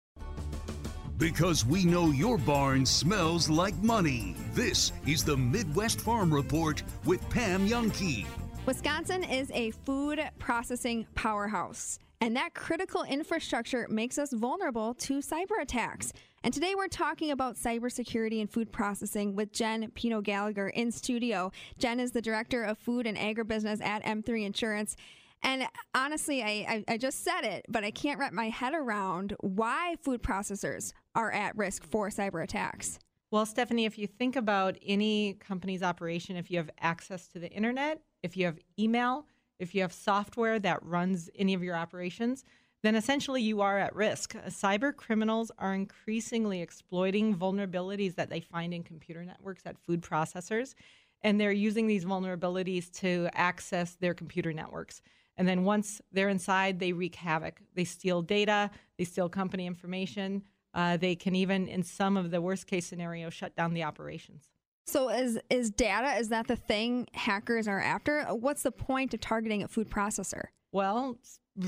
[1.16, 4.34] Because we know your barn smells like money.
[4.52, 8.26] This is the Midwest Farm Report with Pam Jahnke.
[8.66, 15.62] Wisconsin is a food processing powerhouse, and that critical infrastructure makes us vulnerable to cyber
[15.62, 16.12] attacks.
[16.46, 21.50] And today we're talking about cybersecurity and food processing with Jen Pino Gallagher in studio.
[21.76, 24.94] Jen is the director of food and agribusiness at M3 Insurance.
[25.42, 29.34] And honestly, I, I, I just said it, but I can't wrap my head around
[29.40, 33.00] why food processors are at risk for cyber attacks.
[33.32, 37.50] Well, Stephanie, if you think about any company's operation, if you have access to the
[37.50, 39.26] internet, if you have email,
[39.58, 42.44] if you have software that runs any of your operations,
[42.86, 44.34] then essentially you are at risk.
[44.46, 50.74] Cyber criminals are increasingly exploiting vulnerabilities that they find in computer networks at food processors,
[51.22, 55.02] and they're using these vulnerabilities to access their computer networks.
[55.36, 57.60] And then once they're inside, they wreak havoc.
[57.74, 60.44] They steal data, they steal company information.
[60.72, 64.50] Uh, they can even, in some of the worst case scenarios, shut down the operations.
[64.86, 68.22] So is is data is that the thing hackers are after?
[68.26, 70.44] What's the point of targeting a food processor?
[70.70, 71.16] Well,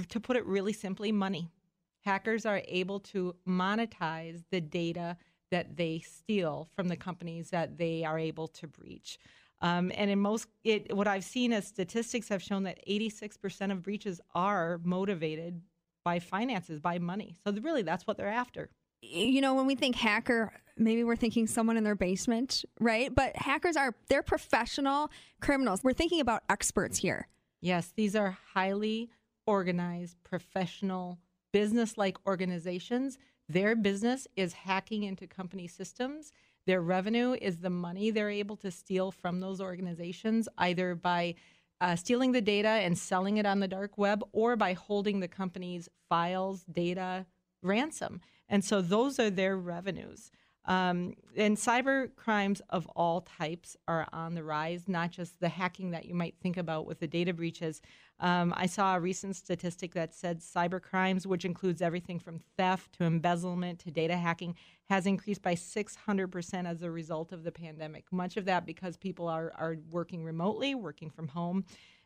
[0.09, 1.51] to put it really simply, money.
[2.05, 5.16] Hackers are able to monetize the data
[5.51, 9.18] that they steal from the companies that they are able to breach.
[9.61, 13.83] Um, and in most, it, what I've seen as statistics have shown that 86% of
[13.83, 15.61] breaches are motivated
[16.05, 17.37] by finances, by money.
[17.44, 18.70] So really, that's what they're after.
[19.01, 23.14] You know, when we think hacker, maybe we're thinking someone in their basement, right?
[23.14, 25.83] But hackers are they're professional criminals.
[25.83, 27.29] We're thinking about experts here.
[27.61, 29.11] Yes, these are highly
[29.49, 31.19] organized, professional,
[31.55, 33.17] business like organizations.
[33.49, 36.33] Their business is hacking into company systems.
[36.67, 41.35] Their revenue is the money they're able to steal from those organizations, either by
[41.81, 45.29] uh, stealing the data and selling it on the dark web or by holding the
[45.29, 47.25] company's files, data,
[47.63, 48.21] ransom.
[48.51, 50.31] And so those are their revenues.
[50.67, 55.93] Um, and cyber crimes of all types are on the rise, not just the hacking
[55.93, 57.81] that you might think about with the data breaches.
[58.21, 62.93] Um, I saw a recent statistic that said cyber crimes, which includes everything from theft
[62.99, 64.57] to embezzlement to data hacking,
[64.89, 68.05] has increased by 600% as a result of the pandemic.
[68.11, 71.65] Much of that because people are, are working remotely, working from home.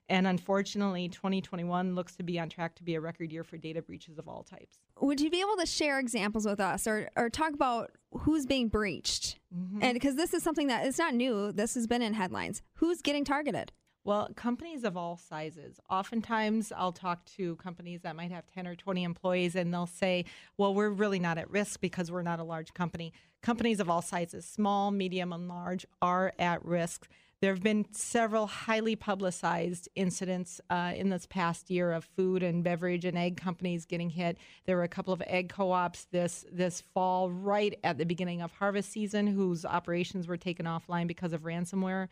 [0.08, 3.80] And unfortunately, 2021 looks to be on track to be a record year for data
[3.80, 4.78] breaches of all types.
[5.00, 8.68] Would you be able to share examples with us or, or talk about who's being
[8.68, 9.38] breached?
[9.80, 12.62] And because this is something that is not new, this has been in headlines.
[12.74, 13.72] Who's getting targeted?
[14.04, 15.78] Well, companies of all sizes.
[15.88, 20.24] Oftentimes, I'll talk to companies that might have 10 or 20 employees, and they'll say,
[20.56, 23.12] Well, we're really not at risk because we're not a large company.
[23.42, 27.08] Companies of all sizes, small, medium, and large, are at risk.
[27.40, 32.62] There have been several highly publicized incidents uh, in this past year of food and
[32.62, 34.38] beverage and ag companies getting hit.
[34.64, 38.52] There were a couple of ag co-ops this this fall, right at the beginning of
[38.52, 42.06] harvest season, whose operations were taken offline because of ransomware.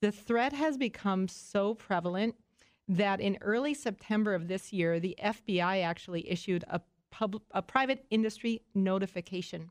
[0.00, 2.36] The threat has become so prevalent
[2.88, 6.80] that in early September of this year, the FBI actually issued a,
[7.10, 9.70] pub, a private industry notification.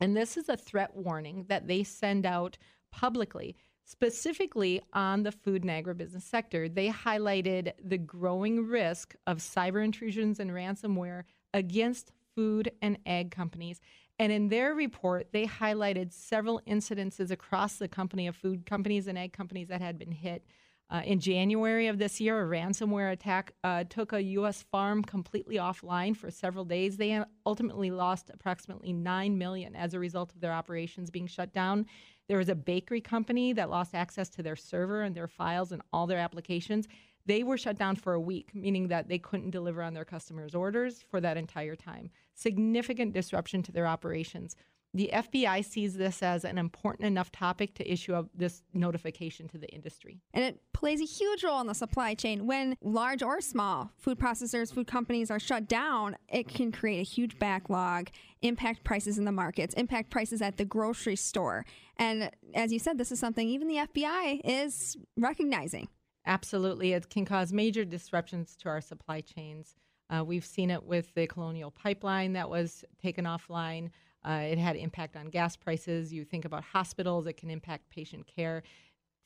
[0.00, 2.58] And this is a threat warning that they send out
[2.92, 6.68] publicly specifically on the food and agribusiness sector.
[6.68, 11.22] They highlighted the growing risk of cyber intrusions and ransomware
[11.54, 13.80] against food and ag companies.
[14.18, 19.18] And in their report, they highlighted several incidences across the company of food companies and
[19.18, 20.46] ag companies that had been hit.
[20.88, 24.62] Uh, in January of this year, a ransomware attack uh, took a U.S.
[24.70, 26.96] farm completely offline for several days.
[26.96, 31.86] They ultimately lost approximately nine million as a result of their operations being shut down.
[32.28, 35.82] There was a bakery company that lost access to their server and their files and
[35.92, 36.86] all their applications.
[37.26, 40.54] They were shut down for a week, meaning that they couldn't deliver on their customers'
[40.54, 42.10] orders for that entire time.
[42.36, 44.54] Significant disruption to their operations.
[44.94, 49.58] The FBI sees this as an important enough topic to issue a, this notification to
[49.58, 50.22] the industry.
[50.32, 52.46] And it plays a huge role in the supply chain.
[52.46, 57.02] When large or small food processors, food companies are shut down, it can create a
[57.02, 58.08] huge backlog,
[58.40, 61.66] impact prices in the markets, impact prices at the grocery store.
[61.98, 65.88] And as you said, this is something even the FBI is recognizing.
[66.24, 66.92] Absolutely.
[66.92, 69.76] It can cause major disruptions to our supply chains.
[70.10, 73.90] Uh, we've seen it with the Colonial Pipeline that was taken offline.
[74.24, 76.12] Uh, it had impact on gas prices.
[76.12, 78.62] You think about hospitals, it can impact patient care.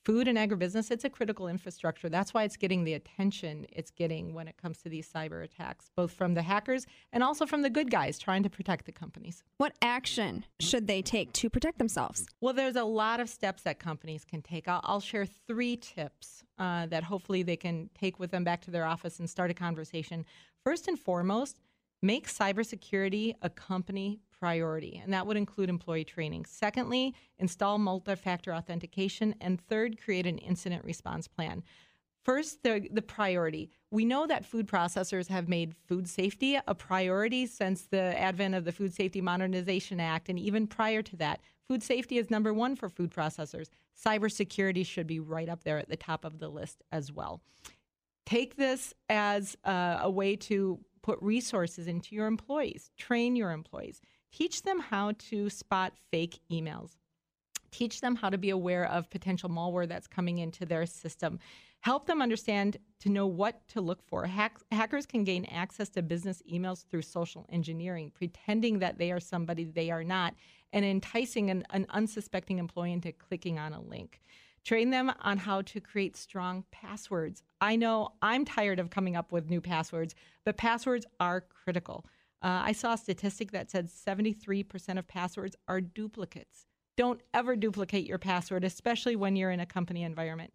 [0.04, 2.08] Food and agribusiness, it's a critical infrastructure.
[2.08, 5.90] That's why it's getting the attention it's getting when it comes to these cyber attacks,
[5.94, 9.44] both from the hackers and also from the good guys trying to protect the companies.
[9.58, 12.26] What action should they take to protect themselves?
[12.40, 14.68] Well, there's a lot of steps that companies can take.
[14.68, 18.70] I'll, I'll share three tips uh, that hopefully they can take with them back to
[18.70, 20.24] their office and start a conversation.
[20.64, 21.60] First and foremost,
[22.00, 26.46] make cybersecurity a company priority, and that would include employee training.
[26.46, 29.34] Secondly, install multi factor authentication.
[29.40, 31.62] And third, create an incident response plan.
[32.24, 33.70] First, the, the priority.
[33.90, 38.64] We know that food processors have made food safety a priority since the advent of
[38.64, 40.28] the Food Safety Modernization Act.
[40.28, 43.68] And even prior to that, food safety is number one for food processors.
[44.04, 47.40] Cybersecurity should be right up there at the top of the list as well.
[48.26, 54.00] Take this as uh, a way to put resources into your employees, train your employees.
[54.32, 56.96] Teach them how to spot fake emails.
[57.70, 61.38] Teach them how to be aware of potential malware that's coming into their system.
[61.80, 64.26] Help them understand to know what to look for.
[64.26, 69.20] Hack- hackers can gain access to business emails through social engineering, pretending that they are
[69.20, 70.34] somebody they are not,
[70.72, 74.20] and enticing an, an unsuspecting employee into clicking on a link.
[74.62, 77.42] Train them on how to create strong passwords.
[77.62, 80.14] I know I'm tired of coming up with new passwords,
[80.44, 82.04] but passwords are critical.
[82.42, 86.66] Uh, I saw a statistic that said 73% of passwords are duplicates.
[86.96, 90.52] Don't ever duplicate your password, especially when you're in a company environment.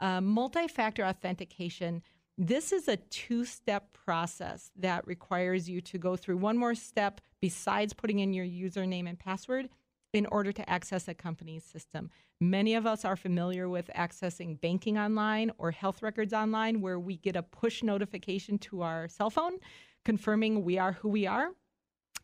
[0.00, 2.02] Uh, Multi factor authentication.
[2.38, 7.20] This is a two step process that requires you to go through one more step
[7.40, 9.68] besides putting in your username and password
[10.12, 12.10] in order to access a company's system.
[12.40, 17.16] Many of us are familiar with accessing banking online or health records online, where we
[17.16, 19.58] get a push notification to our cell phone
[20.04, 21.50] confirming we are who we are,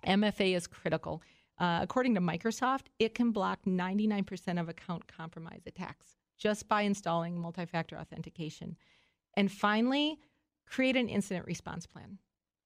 [0.07, 1.23] MFA is critical.
[1.59, 7.39] Uh, according to Microsoft, it can block 99% of account compromise attacks just by installing
[7.39, 8.77] multi factor authentication.
[9.35, 10.19] And finally,
[10.67, 12.19] create an incident response plan.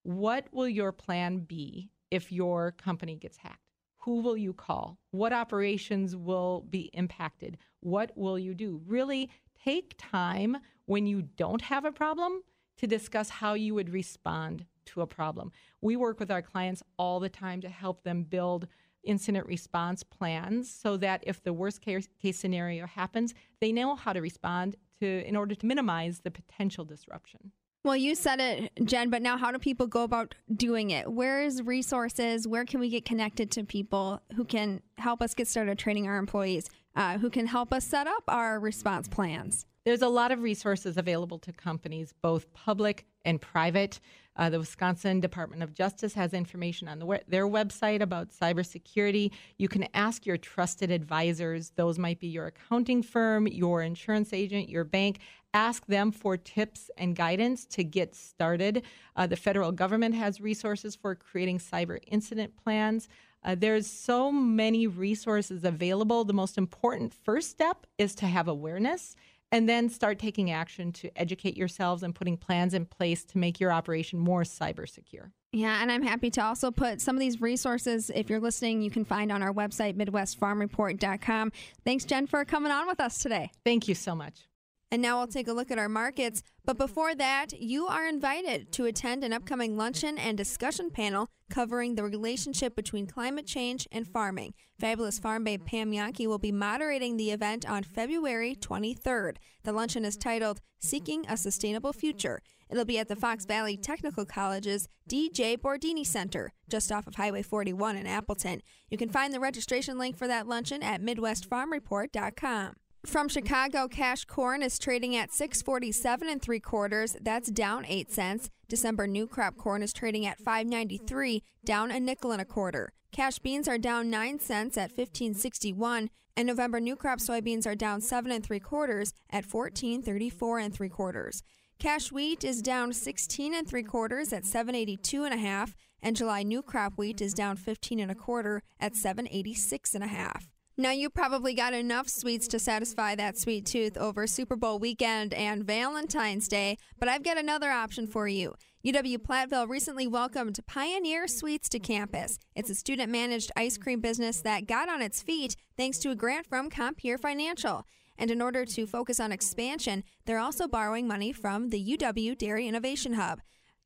[0.02, 3.58] What will your plan be if your company gets hacked?
[3.98, 4.98] Who will you call?
[5.12, 7.56] What operations will be impacted?
[7.80, 8.82] What will you do?
[8.86, 9.30] Really
[9.64, 10.56] take time
[10.86, 12.42] when you don't have a problem
[12.78, 15.52] to discuss how you would respond to a problem.
[15.80, 18.68] We work with our clients all the time to help them build
[19.04, 24.12] incident response plans so that if the worst case, case scenario happens, they know how
[24.12, 27.52] to respond to in order to minimize the potential disruption.
[27.84, 31.10] Well, you said it, Jen, but now how do people go about doing it?
[31.10, 32.46] Where's resources?
[32.46, 36.16] Where can we get connected to people who can help us get started training our
[36.16, 39.66] employees, uh, who can help us set up our response plans?
[39.84, 43.98] There's a lot of resources available to companies, both public and private.
[44.36, 49.32] Uh, the Wisconsin Department of Justice has information on the, their website about cybersecurity.
[49.58, 51.72] You can ask your trusted advisors.
[51.74, 55.18] Those might be your accounting firm, your insurance agent, your bank.
[55.52, 58.84] Ask them for tips and guidance to get started.
[59.16, 63.08] Uh, the federal government has resources for creating cyber incident plans.
[63.44, 66.24] Uh, there's so many resources available.
[66.24, 69.16] The most important first step is to have awareness
[69.52, 73.60] and then start taking action to educate yourselves and putting plans in place to make
[73.60, 75.30] your operation more cyber secure.
[75.52, 78.90] Yeah, and I'm happy to also put some of these resources, if you're listening, you
[78.90, 81.52] can find on our website, MidwestFarmReport.com.
[81.84, 83.50] Thanks, Jen, for coming on with us today.
[83.62, 84.48] Thank you so much.
[84.92, 86.42] And now we'll take a look at our markets.
[86.66, 91.94] But before that, you are invited to attend an upcoming luncheon and discussion panel covering
[91.94, 94.52] the relationship between climate change and farming.
[94.78, 99.36] Fabulous farm babe Pam Jahnke will be moderating the event on February 23rd.
[99.62, 102.42] The luncheon is titled Seeking a Sustainable Future.
[102.68, 107.42] It'll be at the Fox Valley Technical College's DJ Bordini Center, just off of Highway
[107.42, 108.60] 41 in Appleton.
[108.90, 112.74] You can find the registration link for that luncheon at MidwestFarmReport.com.
[113.04, 117.16] From Chicago, cash corn is trading at 647 and three quarters.
[117.20, 118.48] That's down 8 cents.
[118.68, 122.92] December new crop corn is trading at 593, down a nickel and a quarter.
[123.10, 128.00] Cash beans are down 9 cents at 1561, and November new crop soybeans are down
[128.00, 131.42] 7 and three quarters at 1434 and three quarters.
[131.80, 136.44] Cash wheat is down 16 and three quarters at 782 and a half, and July
[136.44, 140.51] new crop wheat is down 15 and a quarter at 786 and a half.
[140.78, 145.34] Now, you probably got enough sweets to satisfy that sweet tooth over Super Bowl weekend
[145.34, 148.54] and Valentine's Day, but I've got another option for you.
[148.82, 152.38] UW Platteville recently welcomed Pioneer Sweets to campus.
[152.56, 156.16] It's a student managed ice cream business that got on its feet thanks to a
[156.16, 157.86] grant from Compeer Financial.
[158.16, 162.66] And in order to focus on expansion, they're also borrowing money from the UW Dairy
[162.66, 163.40] Innovation Hub.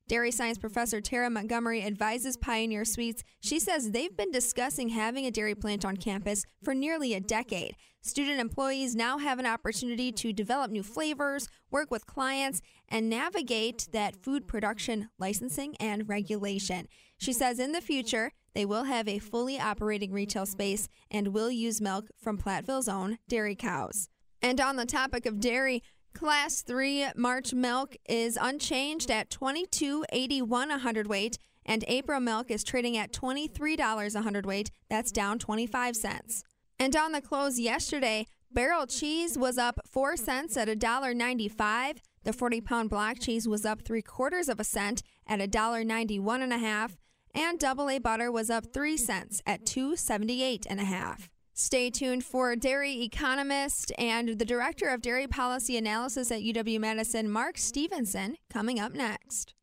[0.08, 3.24] Dairy science professor Tara Montgomery advises Pioneer Sweets.
[3.40, 7.74] She says they've been discussing having a dairy plant on campus for nearly a decade.
[8.02, 13.88] Student employees now have an opportunity to develop new flavors, work with clients, and navigate
[13.90, 16.86] that food production, licensing, and regulation.
[17.18, 21.50] She says in the future, they will have a fully operating retail space and will
[21.50, 24.08] use milk from Platteville's own dairy cows.
[24.40, 25.82] And on the topic of dairy,
[26.16, 31.36] Class 3 March milk is unchanged at 22.81 a hundredweight
[31.66, 34.70] and April milk is trading at $23 a hundredweight.
[34.88, 36.42] That's down 25 cents.
[36.78, 41.98] And on the close yesterday, barrel cheese was up 4 cents at $1.95.
[42.24, 46.52] The 40 pound block cheese was up 3 quarters of a cent at $1.91 and
[46.52, 46.96] a half,
[47.34, 51.28] and double A butter was up 3 cents at 2.78 and a half.
[51.58, 57.30] Stay tuned for dairy economist and the director of dairy policy analysis at UW Madison,
[57.30, 59.54] Mark Stephenson, coming up next.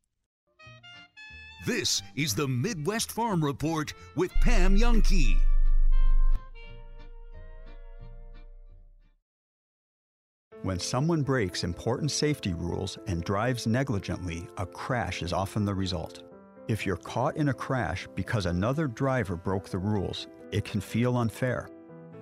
[1.68, 5.38] This is the Midwest Farm Report with Pam Jahnke.
[10.64, 16.24] When someone breaks important safety rules and drives negligently, a crash is often the result.
[16.68, 21.18] If you're caught in a crash because another driver broke the rules, it can feel
[21.18, 21.70] unfair.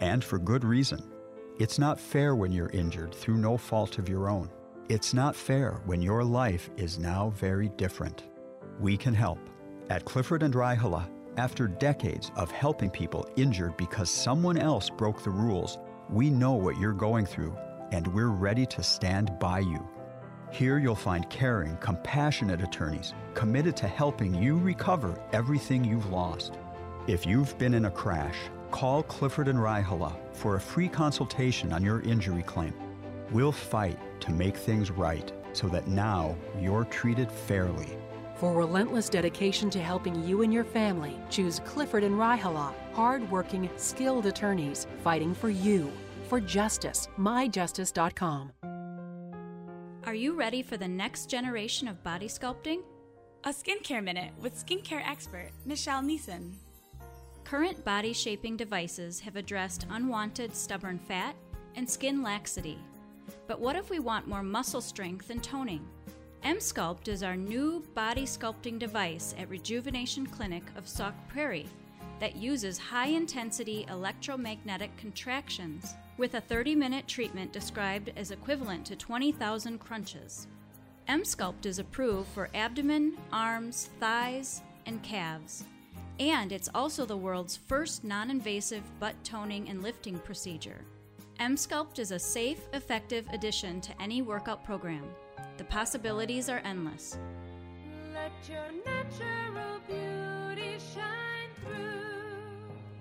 [0.01, 1.11] And for good reason.
[1.59, 4.49] It's not fair when you're injured through no fault of your own.
[4.89, 8.23] It's not fair when your life is now very different.
[8.79, 9.37] We can help.
[9.89, 15.29] At Clifford and Raihala, after decades of helping people injured because someone else broke the
[15.29, 15.77] rules,
[16.09, 17.55] we know what you're going through
[17.91, 19.87] and we're ready to stand by you.
[20.51, 26.57] Here you'll find caring, compassionate attorneys committed to helping you recover everything you've lost.
[27.07, 28.37] If you've been in a crash,
[28.71, 32.73] call Clifford and Raihala for a free consultation on your injury claim.
[33.31, 37.97] We'll fight to make things right so that now you're treated fairly.
[38.35, 44.25] For relentless dedication to helping you and your family, choose Clifford and Raihala, hard-working, skilled
[44.25, 45.91] attorneys fighting for you.
[46.27, 48.51] For justice, myjustice.com.
[50.05, 52.79] Are you ready for the next generation of body sculpting?
[53.43, 56.53] A skincare minute with skincare expert Michelle Neeson.
[57.51, 61.35] Current body shaping devices have addressed unwanted stubborn fat
[61.75, 62.79] and skin laxity.
[63.45, 65.85] But what if we want more muscle strength and toning?
[66.45, 71.67] Emsculpt is our new body sculpting device at Rejuvenation Clinic of Sauk Prairie
[72.21, 78.95] that uses high intensity electromagnetic contractions with a 30 minute treatment described as equivalent to
[78.95, 80.47] 20,000 crunches.
[81.09, 85.65] Emsculpt is approved for abdomen, arms, thighs, and calves.
[86.21, 90.85] And it's also the world's first non invasive butt toning and lifting procedure.
[91.39, 95.03] Emsculpt is a safe, effective addition to any workout program.
[95.57, 97.17] The possibilities are endless.
[98.13, 102.03] Let your natural beauty shine through.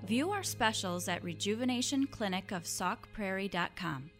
[0.07, 4.11] View our specials at rejuvenationclinicofsaukprairie.com.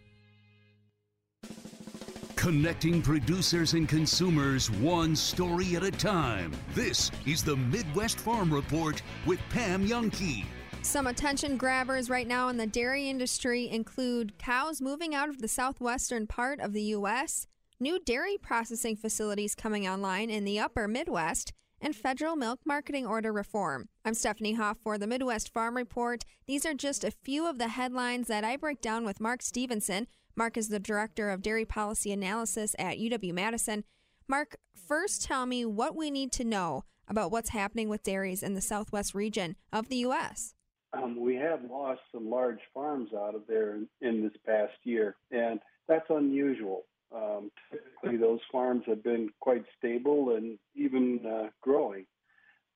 [2.41, 6.51] Connecting producers and consumers one story at a time.
[6.75, 10.47] This is the Midwest Farm Report with Pam Jahnke.
[10.81, 15.49] Some attention grabbers right now in the dairy industry include cows moving out of the
[15.49, 17.47] southwestern part of the U.S.,
[17.79, 23.35] new dairy processing facilities coming online in the upper Midwest, and federal milk marketing order
[23.35, 23.91] reform.
[24.03, 26.25] I'm Stephanie Hoff for the Midwest Farm Report.
[26.47, 30.07] These are just a few of the headlines that I break down with Mark Stephenson.
[30.41, 33.85] Mark is the Director of Dairy Policy Analysis at UW Madison.
[34.27, 38.55] Mark, first tell me what we need to know about what's happening with dairies in
[38.55, 40.55] the southwest region of the U.S.
[40.95, 45.17] Um, we have lost some large farms out of there in, in this past year,
[45.31, 46.85] and that's unusual.
[47.15, 52.07] Um, typically, those farms have been quite stable and even uh, growing.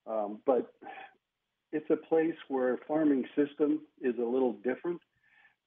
[0.06, 0.70] Um, but
[1.72, 5.00] it's a place where farming system is a little different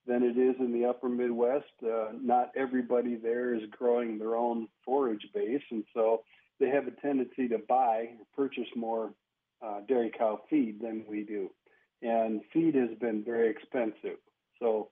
[0.08, 1.66] than it is in the upper Midwest.
[1.84, 6.24] Uh, not everybody there is growing their own forage base, and so
[6.60, 9.14] they have a tendency to buy purchase more
[9.62, 11.50] uh, dairy cow feed than we do.
[12.02, 14.18] And feed has been very expensive.
[14.60, 14.90] So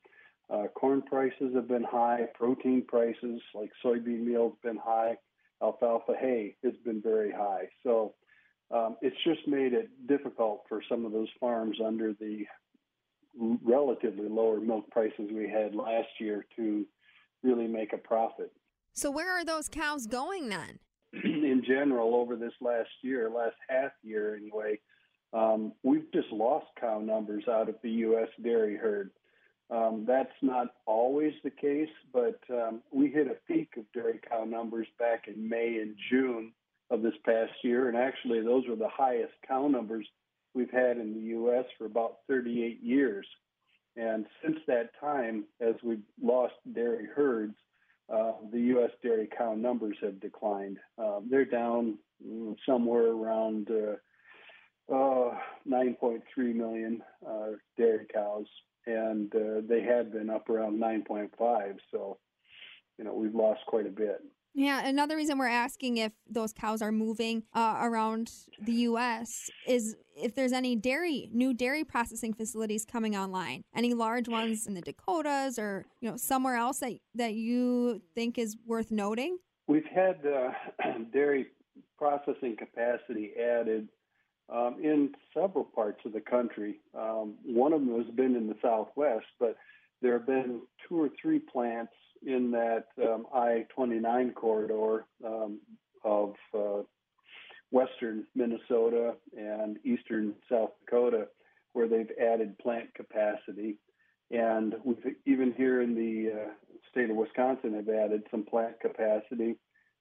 [0.49, 5.17] uh, corn prices have been high, protein prices like soybean meal has been high,
[5.61, 7.69] alfalfa hay has been very high.
[7.83, 8.13] So
[8.71, 12.45] um, it's just made it difficult for some of those farms under the
[13.37, 16.85] relatively lower milk prices we had last year to
[17.43, 18.51] really make a profit.
[18.93, 20.79] So, where are those cows going then?
[21.23, 24.79] In general, over this last year, last half year anyway,
[25.33, 28.29] um, we've just lost cow numbers out of the U.S.
[28.41, 29.11] dairy herd.
[29.69, 34.43] Um, that's not always the case, but um, we hit a peak of dairy cow
[34.43, 36.53] numbers back in May and June
[36.91, 40.07] of this past year, and actually those were the highest cow numbers
[40.55, 41.65] we've had in the U.S.
[41.77, 43.27] for about 38 years.
[43.97, 47.55] And since that time, as we've lost dairy herds,
[48.13, 48.91] uh, the U.S.
[49.01, 50.77] dairy cow numbers have declined.
[50.97, 55.37] Um, they're down mm, somewhere around uh, uh,
[55.67, 58.45] 9.3 million uh, dairy cows
[58.87, 61.75] and uh, they had been up around 9.5.
[61.91, 62.17] So,
[62.97, 64.23] you know, we've lost quite a bit.
[64.57, 68.31] Yeah, another reason we're asking if those cows are moving uh, around
[68.61, 69.49] the U.S.
[69.67, 74.73] is if there's any dairy, new dairy processing facilities coming online, any large ones in
[74.73, 79.39] the Dakotas or you know somewhere else that that you think is worth noting.
[79.67, 80.51] We've had uh,
[81.13, 81.47] dairy
[81.97, 83.89] processing capacity added
[84.47, 86.79] um, in several parts of the country.
[86.97, 89.57] Um, one of them has been in the Southwest, but
[90.01, 91.91] there have been two or three plants
[92.25, 95.59] in that um, I 29 corridor um,
[96.03, 96.83] of uh,
[97.71, 101.27] western Minnesota and eastern South Dakota
[101.73, 103.77] where they've added plant capacity.
[104.31, 106.51] And we've, even here in the uh,
[106.89, 109.57] state of Wisconsin have added some plant capacity.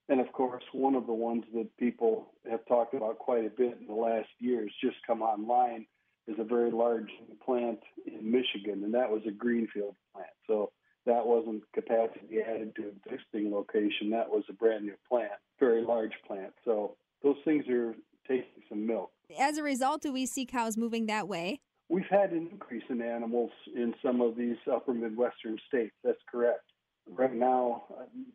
[0.07, 3.77] And of course, one of the ones that people have talked about quite a bit
[3.79, 5.85] in the last year has just come online
[6.27, 7.09] is a very large
[7.45, 10.29] plant in Michigan, and that was a greenfield plant.
[10.47, 10.71] So
[11.05, 14.09] that wasn't capacity added to existing location.
[14.09, 16.53] That was a brand new plant, very large plant.
[16.63, 17.95] So those things are
[18.27, 19.11] taking some milk.
[19.39, 21.59] As a result, do we see cows moving that way?
[21.89, 25.93] We've had an increase in animals in some of these upper Midwestern states.
[26.03, 26.63] That's correct
[27.09, 27.83] right now,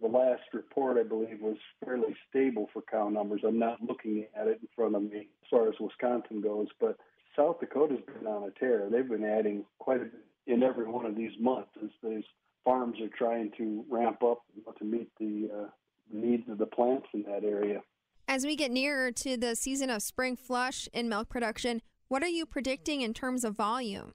[0.01, 3.43] the last report I believe was fairly stable for cow numbers.
[3.47, 6.97] I'm not looking at it in front of me as far as Wisconsin goes, but
[7.37, 8.89] South Dakota's been on a tear.
[8.91, 12.25] They've been adding quite a bit in every one of these months as these
[12.65, 14.43] farms are trying to ramp up
[14.79, 15.69] to meet the uh,
[16.13, 17.83] needs of the plants in that area.
[18.29, 22.29] As we get nearer to the season of spring flush in milk production, what are
[22.29, 24.15] you predicting in terms of volume?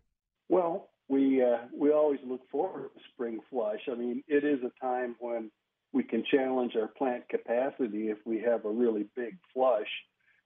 [0.49, 3.81] Well, we uh, we always look forward to spring flush.
[3.91, 5.51] I mean, it is a time when
[5.93, 9.87] we can challenge our plant capacity if we have a really big flush.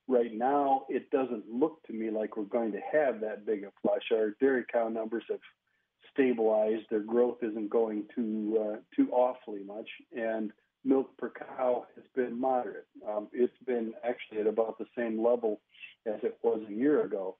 [0.07, 3.71] Right now, it doesn't look to me like we're going to have that big a
[3.81, 4.03] flush.
[4.11, 5.39] Our dairy cow numbers have
[6.13, 10.51] stabilized; their growth isn't going too uh, too awfully much, and
[10.83, 12.87] milk per cow has been moderate.
[13.07, 15.61] Um, it's been actually at about the same level
[16.05, 17.35] as it was a year ago.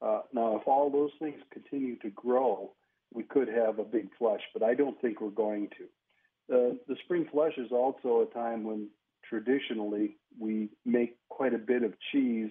[0.00, 2.72] Uh, now, if all those things continue to grow,
[3.12, 6.54] we could have a big flush, but I don't think we're going to.
[6.54, 8.88] Uh, the spring flush is also a time when
[9.28, 12.50] traditionally we make quite a bit of cheese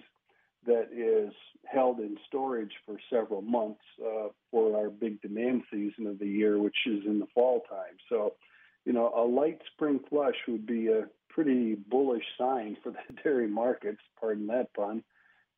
[0.66, 1.32] that is
[1.66, 6.58] held in storage for several months uh, for our big demand season of the year,
[6.58, 7.96] which is in the fall time.
[8.08, 8.34] So,
[8.84, 13.48] you know, a light spring flush would be a pretty bullish sign for the dairy
[13.48, 15.02] markets, pardon that pun.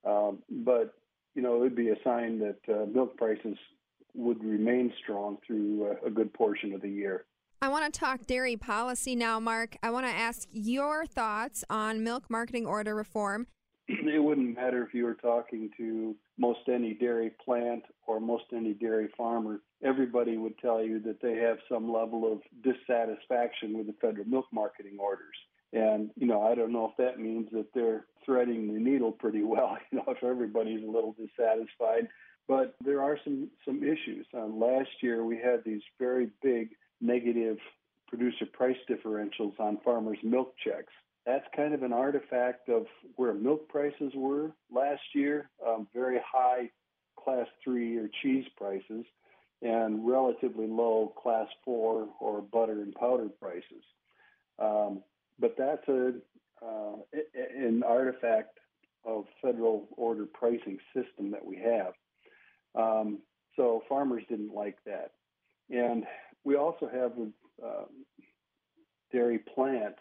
[0.05, 0.95] Um, but
[1.35, 3.59] you know, it would be a sign that uh, milk prices
[4.15, 7.27] would remain strong through uh, a good portion of the year.
[7.61, 9.77] I want to talk dairy policy now, Mark.
[9.83, 13.47] I want to ask your thoughts on milk marketing order reform.
[14.07, 18.75] It wouldn't matter if you were talking to most any dairy plant or most any
[18.75, 19.61] dairy farmer.
[19.85, 24.47] Everybody would tell you that they have some level of dissatisfaction with the federal milk
[24.53, 25.37] marketing orders.
[25.73, 29.43] And you know, I don't know if that means that they're threading the needle pretty
[29.43, 29.77] well.
[29.93, 32.09] You know, if everybody's a little dissatisfied,
[32.49, 34.27] but there are some some issues.
[34.35, 36.71] Um, last year we had these very big
[37.01, 37.59] negative
[38.09, 40.93] producer price differentials on farmers' milk checks.
[41.27, 46.71] That's kind of an artifact of where milk prices were last year, um, very high
[47.19, 49.05] class three or cheese prices,
[49.61, 53.83] and relatively low class four or butter and powder prices.
[54.61, 55.03] Um,
[55.39, 56.13] but that's a
[56.65, 56.97] uh,
[57.35, 58.59] an artifact
[59.05, 61.93] of federal order pricing system that we have.
[62.75, 63.19] Um,
[63.57, 65.13] so farmers didn't like that,
[65.71, 66.05] and
[66.45, 67.13] we also have
[67.65, 67.85] uh,
[69.13, 69.99] dairy plants.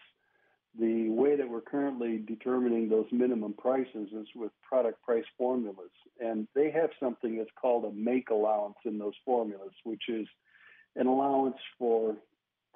[0.80, 6.47] The way that we're currently determining those minimum prices is with product price formulas, and
[6.53, 10.28] they have something that's called a make allowance in those formulas, which is
[10.97, 12.15] an allowance for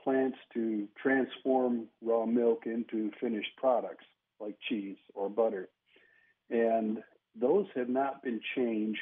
[0.04, 4.06] plants to transform raw milk into finished products
[4.40, 5.68] like cheese or butter.
[6.50, 7.00] And
[7.40, 9.00] those have not been changed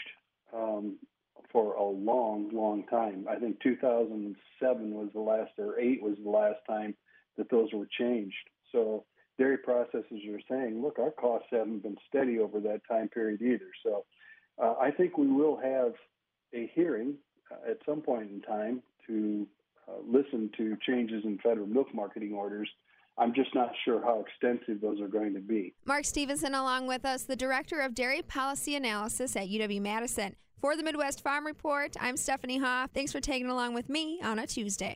[0.53, 0.97] um,
[1.51, 3.25] for a long, long time.
[3.29, 6.95] I think 2007 was the last, or eight was the last time
[7.37, 8.35] that those were changed.
[8.71, 9.05] So
[9.37, 13.69] dairy processors are saying, look, our costs haven't been steady over that time period either.
[13.83, 14.05] So
[14.61, 15.93] uh, I think we will have
[16.53, 17.15] a hearing
[17.51, 19.47] uh, at some point in time to
[19.87, 22.69] uh, listen to changes in federal milk marketing orders.
[23.19, 25.73] I'm just not sure how extensive those are going to be.
[25.85, 30.35] Mark Stephenson, along with us, the Director of Dairy Policy Analysis at UW Madison.
[30.59, 32.91] For the Midwest Farm Report, I'm Stephanie Hoff.
[32.91, 34.95] Thanks for taking along with me on a Tuesday.